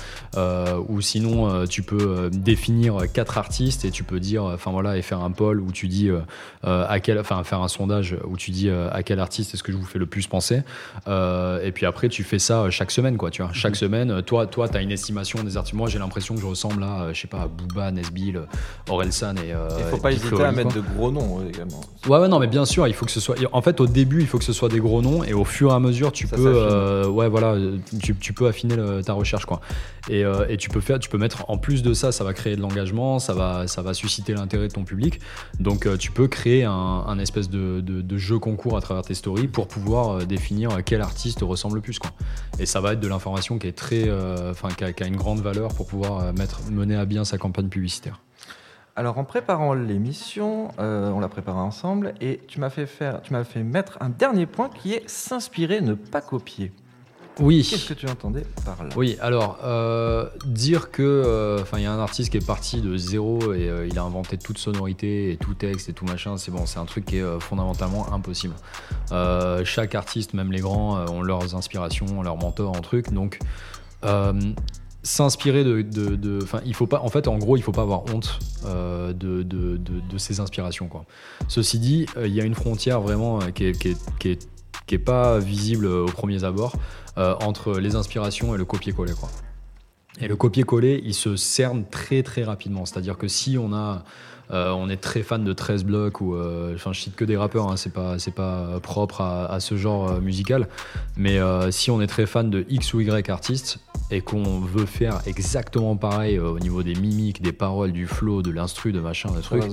ou 0.89 1.01
sinon 1.01 1.65
tu 1.67 1.81
peux 1.83 2.29
définir 2.31 2.91
quatre 3.13 3.37
artistes 3.37 3.85
et 3.85 3.91
tu 3.91 4.03
peux 4.03 4.19
dire, 4.19 4.43
enfin 4.43 4.71
voilà, 4.71 4.97
et 4.97 5.01
faire 5.01 5.21
un 5.21 5.31
poll 5.31 5.59
où 5.59 5.71
tu 5.71 5.87
dis 5.87 6.09
à 6.63 6.99
quel, 6.99 7.17
enfin 7.19 7.43
faire 7.43 7.61
un 7.61 7.67
sondage 7.67 8.09
où 8.31 8.35
tu 8.37 8.51
dis 8.51 8.69
à 8.69 9.01
quel 9.03 9.19
artiste 9.19 9.53
est-ce 9.53 9.63
que 9.63 9.71
je 9.71 9.77
vous 9.77 9.89
fais 9.93 9.99
le 9.99 10.09
plus 10.13 10.27
penser. 10.27 10.44
Euh, 11.07 11.63
et 11.63 11.71
puis 11.71 11.85
après, 11.85 12.09
tu 12.09 12.23
fais 12.23 12.39
ça 12.39 12.69
chaque 12.69 12.91
semaine, 12.91 13.17
quoi. 13.17 13.31
Tu 13.31 13.41
vois, 13.41 13.51
chaque 13.53 13.73
mmh. 13.73 13.75
semaine, 13.75 14.21
toi, 14.23 14.47
toi, 14.47 14.67
as 14.73 14.81
une 14.81 14.91
estimation 14.91 15.43
des 15.43 15.57
artistes. 15.57 15.75
Moi, 15.75 15.89
j'ai 15.89 15.99
l'impression 15.99 16.35
que 16.35 16.41
je 16.41 16.45
ressemble 16.45 16.83
à, 16.83 17.13
je 17.13 17.21
sais 17.21 17.27
pas, 17.27 17.41
à 17.41 17.47
Booba, 17.47 17.91
Nesbill, 17.91 18.41
Orelsan 18.89 19.35
et. 19.37 19.53
Euh, 19.53 19.69
il 19.79 19.85
faut 19.85 19.97
pas 19.97 20.11
hésiter 20.11 20.43
à 20.43 20.51
mettre 20.51 20.73
de 20.73 20.81
gros 20.81 21.11
noms 21.11 21.45
également. 21.47 21.81
Ouais, 22.07 22.19
ouais, 22.19 22.27
non, 22.27 22.39
mais 22.39 22.47
bien 22.47 22.65
sûr, 22.65 22.87
il 22.87 22.93
faut 22.93 23.05
que 23.05 23.11
ce 23.11 23.19
soit. 23.19 23.35
En 23.51 23.61
fait, 23.61 23.79
au 23.79 23.87
début, 23.87 24.21
il 24.21 24.27
faut 24.27 24.37
que 24.37 24.43
ce 24.43 24.53
soit 24.53 24.69
des 24.69 24.79
gros 24.79 25.01
noms, 25.01 25.23
et 25.23 25.33
au 25.33 25.45
fur 25.45 25.71
et 25.71 25.73
à 25.73 25.79
mesure, 25.79 26.11
tu 26.11 26.27
ça 26.27 26.35
peux, 26.35 26.53
euh, 26.55 27.07
ouais, 27.07 27.27
voilà, 27.29 27.55
tu, 28.01 28.15
tu 28.15 28.33
peux 28.33 28.47
affiner 28.47 28.75
le, 28.75 29.03
ta 29.03 29.13
recherche, 29.13 29.45
quoi. 29.45 29.61
Et, 30.09 30.23
euh, 30.23 30.45
et, 30.49 30.57
tu 30.57 30.69
peux 30.69 30.81
faire, 30.81 30.99
tu 30.99 31.09
peux 31.09 31.17
mettre 31.17 31.49
en 31.49 31.57
plus 31.57 31.81
de 31.81 31.93
ça, 31.93 32.11
ça 32.11 32.23
va 32.23 32.33
créer 32.33 32.55
de 32.55 32.61
l'engagement, 32.61 33.17
ça 33.19 33.33
va, 33.33 33.67
ça 33.67 33.81
va 33.81 33.93
susciter 33.93 34.33
l'intérêt 34.33 34.67
de 34.67 34.73
ton 34.73 34.83
public. 34.83 35.19
Donc, 35.59 35.85
euh, 35.85 35.97
tu 35.97 36.11
peux 36.11 36.27
créer 36.27 36.63
un, 36.63 36.71
un 36.71 37.17
espèce 37.17 37.49
de, 37.49 37.81
de, 37.81 38.01
de, 38.01 38.17
jeu 38.17 38.37
concours 38.37 38.77
à 38.77 38.81
travers 38.81 39.03
tes 39.03 39.15
stories 39.15 39.47
pour 39.47 39.67
pouvoir 39.67 40.25
définir 40.35 40.83
quel 40.83 41.01
artiste 41.01 41.41
ressemble 41.41 41.75
le 41.75 41.81
plus, 41.81 41.99
quoi. 41.99 42.11
Et 42.59 42.65
ça 42.65 42.81
va 42.81 42.93
être 42.93 42.99
de 42.99 43.07
l'information 43.07 43.57
qui 43.59 43.67
est 43.67 43.77
très, 43.77 44.09
enfin, 44.49 44.69
qui, 44.69 45.03
a 45.03 45.07
une 45.07 45.15
grande 45.15 45.39
valeur 45.39 45.73
pour 45.73 45.87
pouvoir 45.87 46.33
mettre, 46.33 46.59
mener 46.71 46.95
à 46.95 47.05
bien 47.05 47.25
sa 47.25 47.37
campagne 47.37 47.69
publicitaire. 47.69 48.19
Alors 48.97 49.17
en 49.17 49.25
préparant 49.25 49.73
l'émission, 49.73 50.69
euh, 50.79 51.11
on 51.11 51.19
l'a 51.19 51.27
préparé 51.27 51.59
ensemble 51.59 52.13
et 52.21 52.39
tu 52.47 52.61
m'as 52.61 52.69
fait 52.69 52.85
faire, 52.85 53.21
tu 53.21 53.33
m'as 53.33 53.43
fait 53.43 53.61
mettre 53.61 53.97
un 53.99 54.07
dernier 54.07 54.45
point 54.45 54.69
qui 54.69 54.93
est 54.93 55.07
s'inspirer, 55.09 55.81
ne 55.81 55.95
pas 55.95 56.21
copier. 56.21 56.71
Oui. 57.39 57.67
Qu'est-ce 57.69 57.89
que 57.89 57.93
tu 57.93 58.07
entendais 58.07 58.45
par 58.63 58.83
là? 58.83 58.89
Oui, 58.95 59.17
alors 59.19 59.59
euh, 59.63 60.29
dire 60.45 60.91
que, 60.91 61.59
enfin, 61.61 61.77
euh, 61.77 61.79
il 61.79 61.83
y 61.83 61.85
a 61.85 61.91
un 61.91 61.99
artiste 61.99 62.31
qui 62.31 62.37
est 62.37 62.45
parti 62.45 62.81
de 62.81 62.95
zéro 62.97 63.53
et 63.53 63.69
euh, 63.69 63.87
il 63.87 63.97
a 63.99 64.03
inventé 64.03 64.37
toute 64.37 64.57
sonorité 64.57 65.31
et 65.31 65.37
tout 65.37 65.53
texte 65.53 65.89
et 65.89 65.93
tout 65.93 66.05
machin, 66.05 66.37
c'est 66.37 66.51
bon, 66.51 66.65
c'est 66.65 66.79
un 66.79 66.85
truc 66.85 67.05
qui 67.05 67.17
est 67.17 67.39
fondamentalement 67.39 68.13
impossible. 68.13 68.55
chaque 69.63 69.95
artiste, 69.95 70.33
même 70.33 70.51
les 70.51 70.61
grands, 70.61 71.05
ont 71.09 71.21
leurs 71.21 71.55
inspirations, 71.55 72.21
leurs 72.21 72.37
mentors 72.37 72.75
en 72.75 72.81
truc, 72.81 73.11
donc 73.11 73.39
s'inspirer 75.03 75.63
de, 75.63 75.83
de, 75.83 76.15
de, 76.15 76.39
enfin, 76.41 76.61
il 76.65 76.73
faut 76.73 76.87
pas, 76.87 77.01
en 77.01 77.09
fait, 77.09 77.27
en 77.27 77.37
gros, 77.37 77.57
il 77.57 77.61
faut 77.61 77.71
pas 77.71 77.83
avoir 77.83 78.03
honte 78.13 78.39
de, 78.63 79.43
de, 79.43 79.77
de, 79.77 80.17
ses 80.17 80.39
inspirations, 80.39 80.87
quoi. 80.87 81.05
Ceci 81.47 81.79
dit, 81.79 82.05
il 82.19 82.33
y 82.33 82.41
a 82.41 82.43
une 82.43 82.55
frontière 82.55 83.01
vraiment 83.01 83.39
qui 83.53 83.65
est, 83.65 83.77
qui 83.77 83.89
est, 83.89 83.97
qui 84.19 84.29
est, 84.29 84.47
qui 84.85 84.95
est 84.95 84.99
pas 84.99 85.39
visible 85.39 85.85
aux 85.85 86.05
premiers 86.05 86.43
abords 86.43 86.73
euh, 87.17 87.35
entre 87.41 87.79
les 87.79 87.95
inspirations 87.95 88.53
et 88.55 88.57
le 88.57 88.65
copier-coller, 88.65 89.13
quoi. 89.13 89.29
Et 90.21 90.27
le 90.27 90.35
copier-coller, 90.35 91.01
il 91.03 91.13
se 91.13 91.35
cerne 91.35 91.85
très 91.89 92.23
très 92.23 92.43
rapidement. 92.43 92.85
C'est-à-dire 92.85 93.17
que 93.17 93.27
si 93.27 93.57
on 93.57 93.73
a 93.73 94.05
euh, 94.51 94.71
on 94.71 94.89
est 94.89 94.97
très 94.97 95.23
fan 95.23 95.43
de 95.43 95.53
13 95.53 95.83
blocs 95.85 96.21
ou 96.21 96.35
euh, 96.35 96.75
enfin 96.75 96.93
je 96.93 97.01
cite 97.01 97.15
que 97.15 97.25
des 97.25 97.37
rappeurs 97.37 97.69
hein, 97.71 97.77
c'est 97.77 97.91
pas 97.91 98.19
c'est 98.19 98.33
pas 98.33 98.79
propre 98.81 99.21
à, 99.21 99.45
à 99.45 99.59
ce 99.59 99.75
genre 99.75 100.09
euh, 100.09 100.19
musical. 100.19 100.67
Mais 101.17 101.39
si 101.71 101.91
on 101.91 102.01
est 102.01 102.07
très 102.07 102.25
fan 102.25 102.49
de 102.49 102.65
X 102.69 102.93
ou 102.93 102.99
Y 102.99 103.29
artistes 103.29 103.79
et 104.11 104.21
qu'on 104.21 104.59
veut 104.59 104.85
faire 104.85 105.21
exactement 105.25 105.95
pareil 105.95 106.37
au 106.37 106.59
niveau 106.59 106.83
des 106.83 106.93
mimiques 106.93 107.41
des 107.41 107.53
paroles 107.53 107.91
du 107.91 108.05
flow 108.05 108.41
de 108.41 108.51
l'instru 108.51 108.91
de 108.91 108.99
machin 108.99 109.31
de 109.31 109.41
truc 109.41 109.63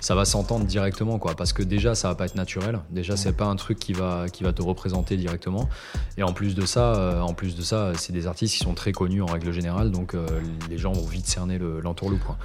ça 0.00 0.14
va 0.14 0.24
s'entendre 0.24 0.66
directement 0.66 1.18
quoi. 1.18 1.34
Parce 1.34 1.52
que 1.52 1.62
déjà 1.62 1.94
ça 1.94 2.08
va 2.08 2.14
pas 2.14 2.26
être 2.26 2.34
naturel. 2.34 2.80
Déjà 2.90 3.16
c'est 3.16 3.32
pas 3.32 3.46
un 3.46 3.56
truc 3.56 3.78
qui 3.78 3.92
va 3.92 4.26
qui 4.28 4.42
va 4.42 4.52
te 4.52 4.62
représenter 4.62 5.16
directement. 5.16 5.68
Et 6.16 6.22
en 6.22 6.32
plus 6.32 6.54
de 6.54 6.66
ça 6.66 7.22
en 7.22 7.34
plus 7.34 7.56
de 7.56 7.62
ça 7.62 7.92
c'est 7.94 8.12
des 8.12 8.26
artistes 8.26 8.54
qui 8.54 8.64
sont 8.64 8.74
très 8.74 8.92
connus 8.92 9.22
en 9.22 9.26
règle 9.26 9.52
générale. 9.52 9.90
Donc 9.90 10.14
les 10.68 10.78
gens 10.78 10.92
vont 10.92 11.06
vite 11.06 11.26
cerner 11.26 11.58
l'entourloupe 11.82 12.24
quoi 12.24 12.38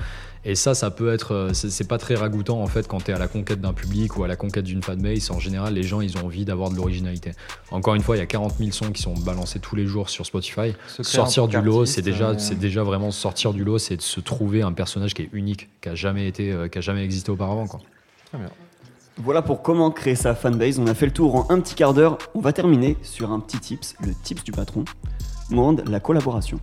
et 0.45 0.55
ça, 0.55 0.75
ça 0.75 0.91
peut 0.91 1.13
être, 1.13 1.33
euh, 1.33 1.53
c'est 1.53 1.87
pas 1.87 1.97
très 1.97 2.15
ragoûtant 2.15 2.61
en 2.61 2.67
fait 2.67 2.87
quand 2.87 3.05
tu 3.05 3.11
es 3.11 3.13
à 3.13 3.19
la 3.19 3.27
conquête 3.29 3.61
d'un 3.61 3.71
public 3.71 4.17
ou 4.17 4.23
à 4.23 4.27
la 4.27 4.35
conquête 4.35 4.65
d'une 4.65 4.83
fanbase. 4.83 5.31
En 5.31 5.39
général, 5.39 5.73
les 5.73 5.83
gens, 5.83 6.01
ils 6.01 6.17
ont 6.17 6.25
envie 6.25 6.43
d'avoir 6.43 6.69
de 6.69 6.75
l'originalité. 6.75 7.31
Encore 7.71 7.95
une 7.95 8.01
fois, 8.01 8.17
il 8.17 8.19
y 8.19 8.23
a 8.23 8.25
40 8.25 8.57
000 8.57 8.71
sons 8.71 8.91
qui 8.91 9.01
sont 9.01 9.13
balancés 9.13 9.59
tous 9.59 9.77
les 9.77 9.85
jours 9.85 10.09
sur 10.09 10.25
Spotify. 10.25 10.73
sortir 11.01 11.47
du 11.47 11.61
lot, 11.61 11.85
c'est 11.85 12.01
déjà, 12.01 12.29
euh... 12.29 12.37
c'est 12.37 12.59
déjà 12.59 12.83
vraiment 12.83 13.11
sortir 13.11 13.53
du 13.53 13.63
lot, 13.63 13.77
c'est 13.77 13.95
de 13.95 14.01
se 14.01 14.19
trouver 14.19 14.61
un 14.61 14.73
personnage 14.73 15.13
qui 15.13 15.21
est 15.21 15.29
unique, 15.31 15.69
qui 15.81 15.89
a 15.89 15.95
jamais 15.95 16.27
été, 16.27 16.51
euh, 16.51 16.67
qui 16.67 16.77
a 16.77 16.81
jamais 16.81 17.05
existé 17.05 17.31
auparavant. 17.31 17.67
Quoi. 17.67 17.79
Très 18.25 18.37
bien. 18.37 18.49
Voilà 19.17 19.43
pour 19.43 19.61
comment 19.61 19.91
créer 19.91 20.15
sa 20.15 20.35
fanbase. 20.35 20.77
On 20.79 20.87
a 20.87 20.93
fait 20.93 21.05
le 21.05 21.13
tour 21.13 21.35
en 21.35 21.51
un 21.51 21.59
petit 21.61 21.75
quart 21.75 21.93
d'heure. 21.93 22.17
On 22.33 22.41
va 22.41 22.51
terminer 22.51 22.97
sur 23.01 23.31
un 23.31 23.39
petit 23.39 23.59
tips, 23.59 23.95
le 24.03 24.13
tips 24.23 24.43
du 24.43 24.51
patron. 24.51 24.83
Monde, 25.49 25.83
la 25.87 25.99
collaboration. 25.99 26.59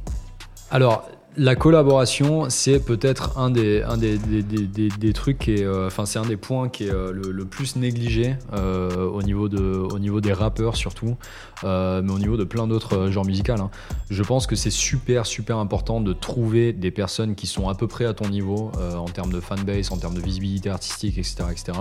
Alors, 0.71 1.09
la 1.37 1.55
collaboration, 1.55 2.47
c'est 2.49 2.81
peut-être 2.81 3.39
un 3.39 3.51
des, 3.51 3.83
un 3.83 3.97
des, 3.97 4.19
des, 4.19 4.43
des, 4.43 4.89
des 4.89 5.13
trucs 5.13 5.39
qui 5.39 5.55
est, 5.55 5.65
euh, 5.65 5.87
enfin, 5.87 6.05
c'est 6.05 6.19
un 6.19 6.27
des 6.27 6.37
points 6.37 6.69
qui 6.69 6.85
est 6.85 6.91
euh, 6.91 7.13
le, 7.13 7.31
le, 7.31 7.45
plus 7.45 7.77
négligé 7.77 8.37
euh, 8.53 9.09
au, 9.09 9.23
niveau 9.23 9.49
de, 9.49 9.61
au 9.61 9.99
niveau 10.01 10.21
des 10.21 10.33
rappeurs 10.33 10.77
surtout, 10.77 11.17
mais 11.63 12.13
au 12.13 12.19
niveau 12.19 12.37
de 12.37 12.45
plein 12.45 12.67
d'autres 12.67 13.11
genres 13.11 13.25
musicaux. 13.25 13.53
Hein. 13.53 13.71
Je 14.11 14.23
pense 14.23 14.47
que 14.47 14.57
c'est 14.57 14.71
super, 14.71 15.25
super 15.25 15.59
important 15.59 16.01
de 16.01 16.13
trouver 16.13 16.73
des 16.73 16.91
personnes 16.91 17.35
qui 17.35 17.47
sont 17.47 17.69
à 17.69 17.75
peu 17.75 17.87
près 17.87 18.07
à 18.07 18.15
ton 18.15 18.29
niveau 18.29 18.73
en 18.97 19.07
termes 19.07 19.33
de 19.33 19.41
fanbase, 19.41 19.93
en 19.93 19.99
termes 19.99 20.15
de 20.15 20.21
visibilité 20.21 20.69
artistique, 20.69 21.17
etc., 21.19 21.45
etc., 21.51 21.79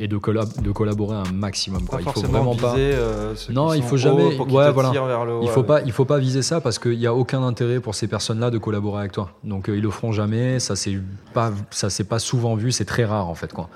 et 0.00 0.06
de, 0.06 0.16
collab 0.16 0.62
de 0.62 0.70
collaborer 0.70 1.16
un 1.16 1.32
maximum. 1.32 1.84
Quoi. 1.84 1.98
Pas 1.98 2.04
il 2.06 2.12
faut 2.12 2.28
vraiment 2.28 2.52
viser, 2.52 2.92
pas. 2.92 3.52
Non, 3.52 3.72
il 3.72 3.82
faut 3.82 3.96
jamais. 3.96 4.36
Ouais, 4.38 4.70
voilà. 4.70 4.92
Le 4.92 5.42
il 5.42 5.48
faut 5.48 5.64
pas, 5.64 5.82
il 5.82 5.92
faut 5.92 6.04
pas 6.04 6.18
viser 6.18 6.42
ça 6.42 6.60
parce 6.60 6.78
qu'il 6.78 6.98
n'y 6.98 7.06
a 7.06 7.14
aucun 7.14 7.42
intérêt 7.42 7.80
pour 7.80 7.94
ces 7.94 8.06
personnes-là 8.06 8.50
de 8.50 8.58
collaborer 8.58 8.87
avec 8.96 9.12
toi. 9.12 9.32
Donc 9.44 9.68
euh, 9.68 9.76
ils 9.76 9.82
le 9.82 9.90
feront 9.90 10.12
jamais. 10.12 10.58
Ça 10.60 10.76
c'est 10.76 10.98
pas, 11.34 11.52
ça 11.70 11.90
c'est 11.90 12.04
pas 12.04 12.18
souvent 12.18 12.54
vu. 12.54 12.72
C'est 12.72 12.84
très 12.84 13.04
rare 13.04 13.28
en 13.28 13.34
fait 13.34 13.52
quoi. 13.52 13.68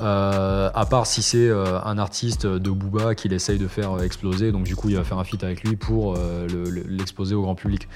Euh, 0.00 0.70
à 0.74 0.86
part 0.86 1.06
si 1.06 1.22
c'est 1.22 1.48
euh, 1.48 1.80
un 1.82 1.98
artiste 1.98 2.46
de 2.46 2.70
Booba 2.70 3.16
qu'il 3.16 3.32
essaye 3.32 3.58
de 3.58 3.66
faire 3.66 4.00
exploser. 4.02 4.52
Donc 4.52 4.64
du 4.64 4.76
coup 4.76 4.88
il 4.88 4.96
va 4.96 5.04
faire 5.04 5.18
un 5.18 5.24
feat 5.24 5.42
avec 5.42 5.64
lui 5.64 5.76
pour 5.76 6.16
l'exposer 6.88 7.32
le, 7.32 7.38
au 7.38 7.42
grand 7.42 7.54
public. 7.54 7.88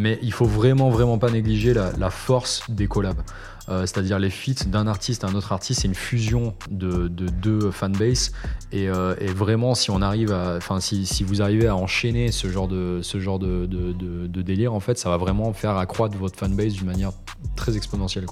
Mais 0.00 0.18
il 0.22 0.32
faut 0.32 0.46
vraiment 0.46 0.90
vraiment 0.90 1.18
pas 1.18 1.30
négliger 1.30 1.74
la, 1.74 2.10
force 2.10 2.62
des 2.68 2.86
collabs. 2.86 3.20
Euh, 3.68 3.82
c'est-à-dire 3.82 4.18
les 4.18 4.30
feats 4.30 4.64
d'un 4.66 4.86
artiste 4.86 5.22
à 5.22 5.28
un 5.28 5.34
autre 5.34 5.52
artiste, 5.52 5.82
c'est 5.82 5.88
une 5.88 5.94
fusion 5.94 6.54
de, 6.70 7.06
de 7.08 7.26
deux 7.28 7.70
fanbase 7.70 8.32
et, 8.72 8.88
euh, 8.88 9.14
et, 9.20 9.28
vraiment 9.28 9.74
si 9.74 9.90
on 9.90 10.02
arrive 10.02 10.34
si, 10.80 11.22
vous 11.22 11.40
arrivez 11.40 11.68
à 11.68 11.76
enchaîner 11.76 12.32
ce 12.32 12.48
genre 12.48 12.66
de 12.68 14.42
délire, 14.42 14.74
en 14.74 14.80
fait, 14.80 14.98
ça 14.98 15.08
va 15.08 15.18
vraiment 15.18 15.52
faire 15.52 15.76
accroître 15.76 16.16
votre 16.16 16.36
fanbase 16.36 16.72
d'une 16.72 16.86
manière 16.86 17.12
très 17.54 17.76
exponentielle. 17.76 18.26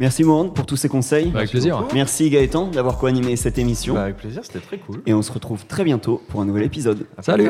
Merci 0.00 0.24
Morand 0.24 0.48
pour 0.48 0.66
tous 0.66 0.76
ces 0.76 0.88
conseils. 0.88 1.30
Bah, 1.30 1.40
avec 1.40 1.50
plaisir. 1.50 1.78
Beaucoup. 1.78 1.94
Merci 1.94 2.30
Gaëtan 2.30 2.68
d'avoir 2.68 2.98
co-animé 2.98 3.36
cette 3.36 3.58
émission. 3.58 3.94
Bah, 3.94 4.04
avec 4.04 4.16
plaisir, 4.16 4.44
c'était 4.44 4.60
très 4.60 4.78
cool. 4.78 5.02
Et 5.06 5.14
on 5.14 5.22
se 5.22 5.32
retrouve 5.32 5.66
très 5.66 5.84
bientôt 5.84 6.22
pour 6.28 6.40
un 6.40 6.44
nouvel 6.44 6.64
épisode. 6.64 7.06
Salut. 7.20 7.48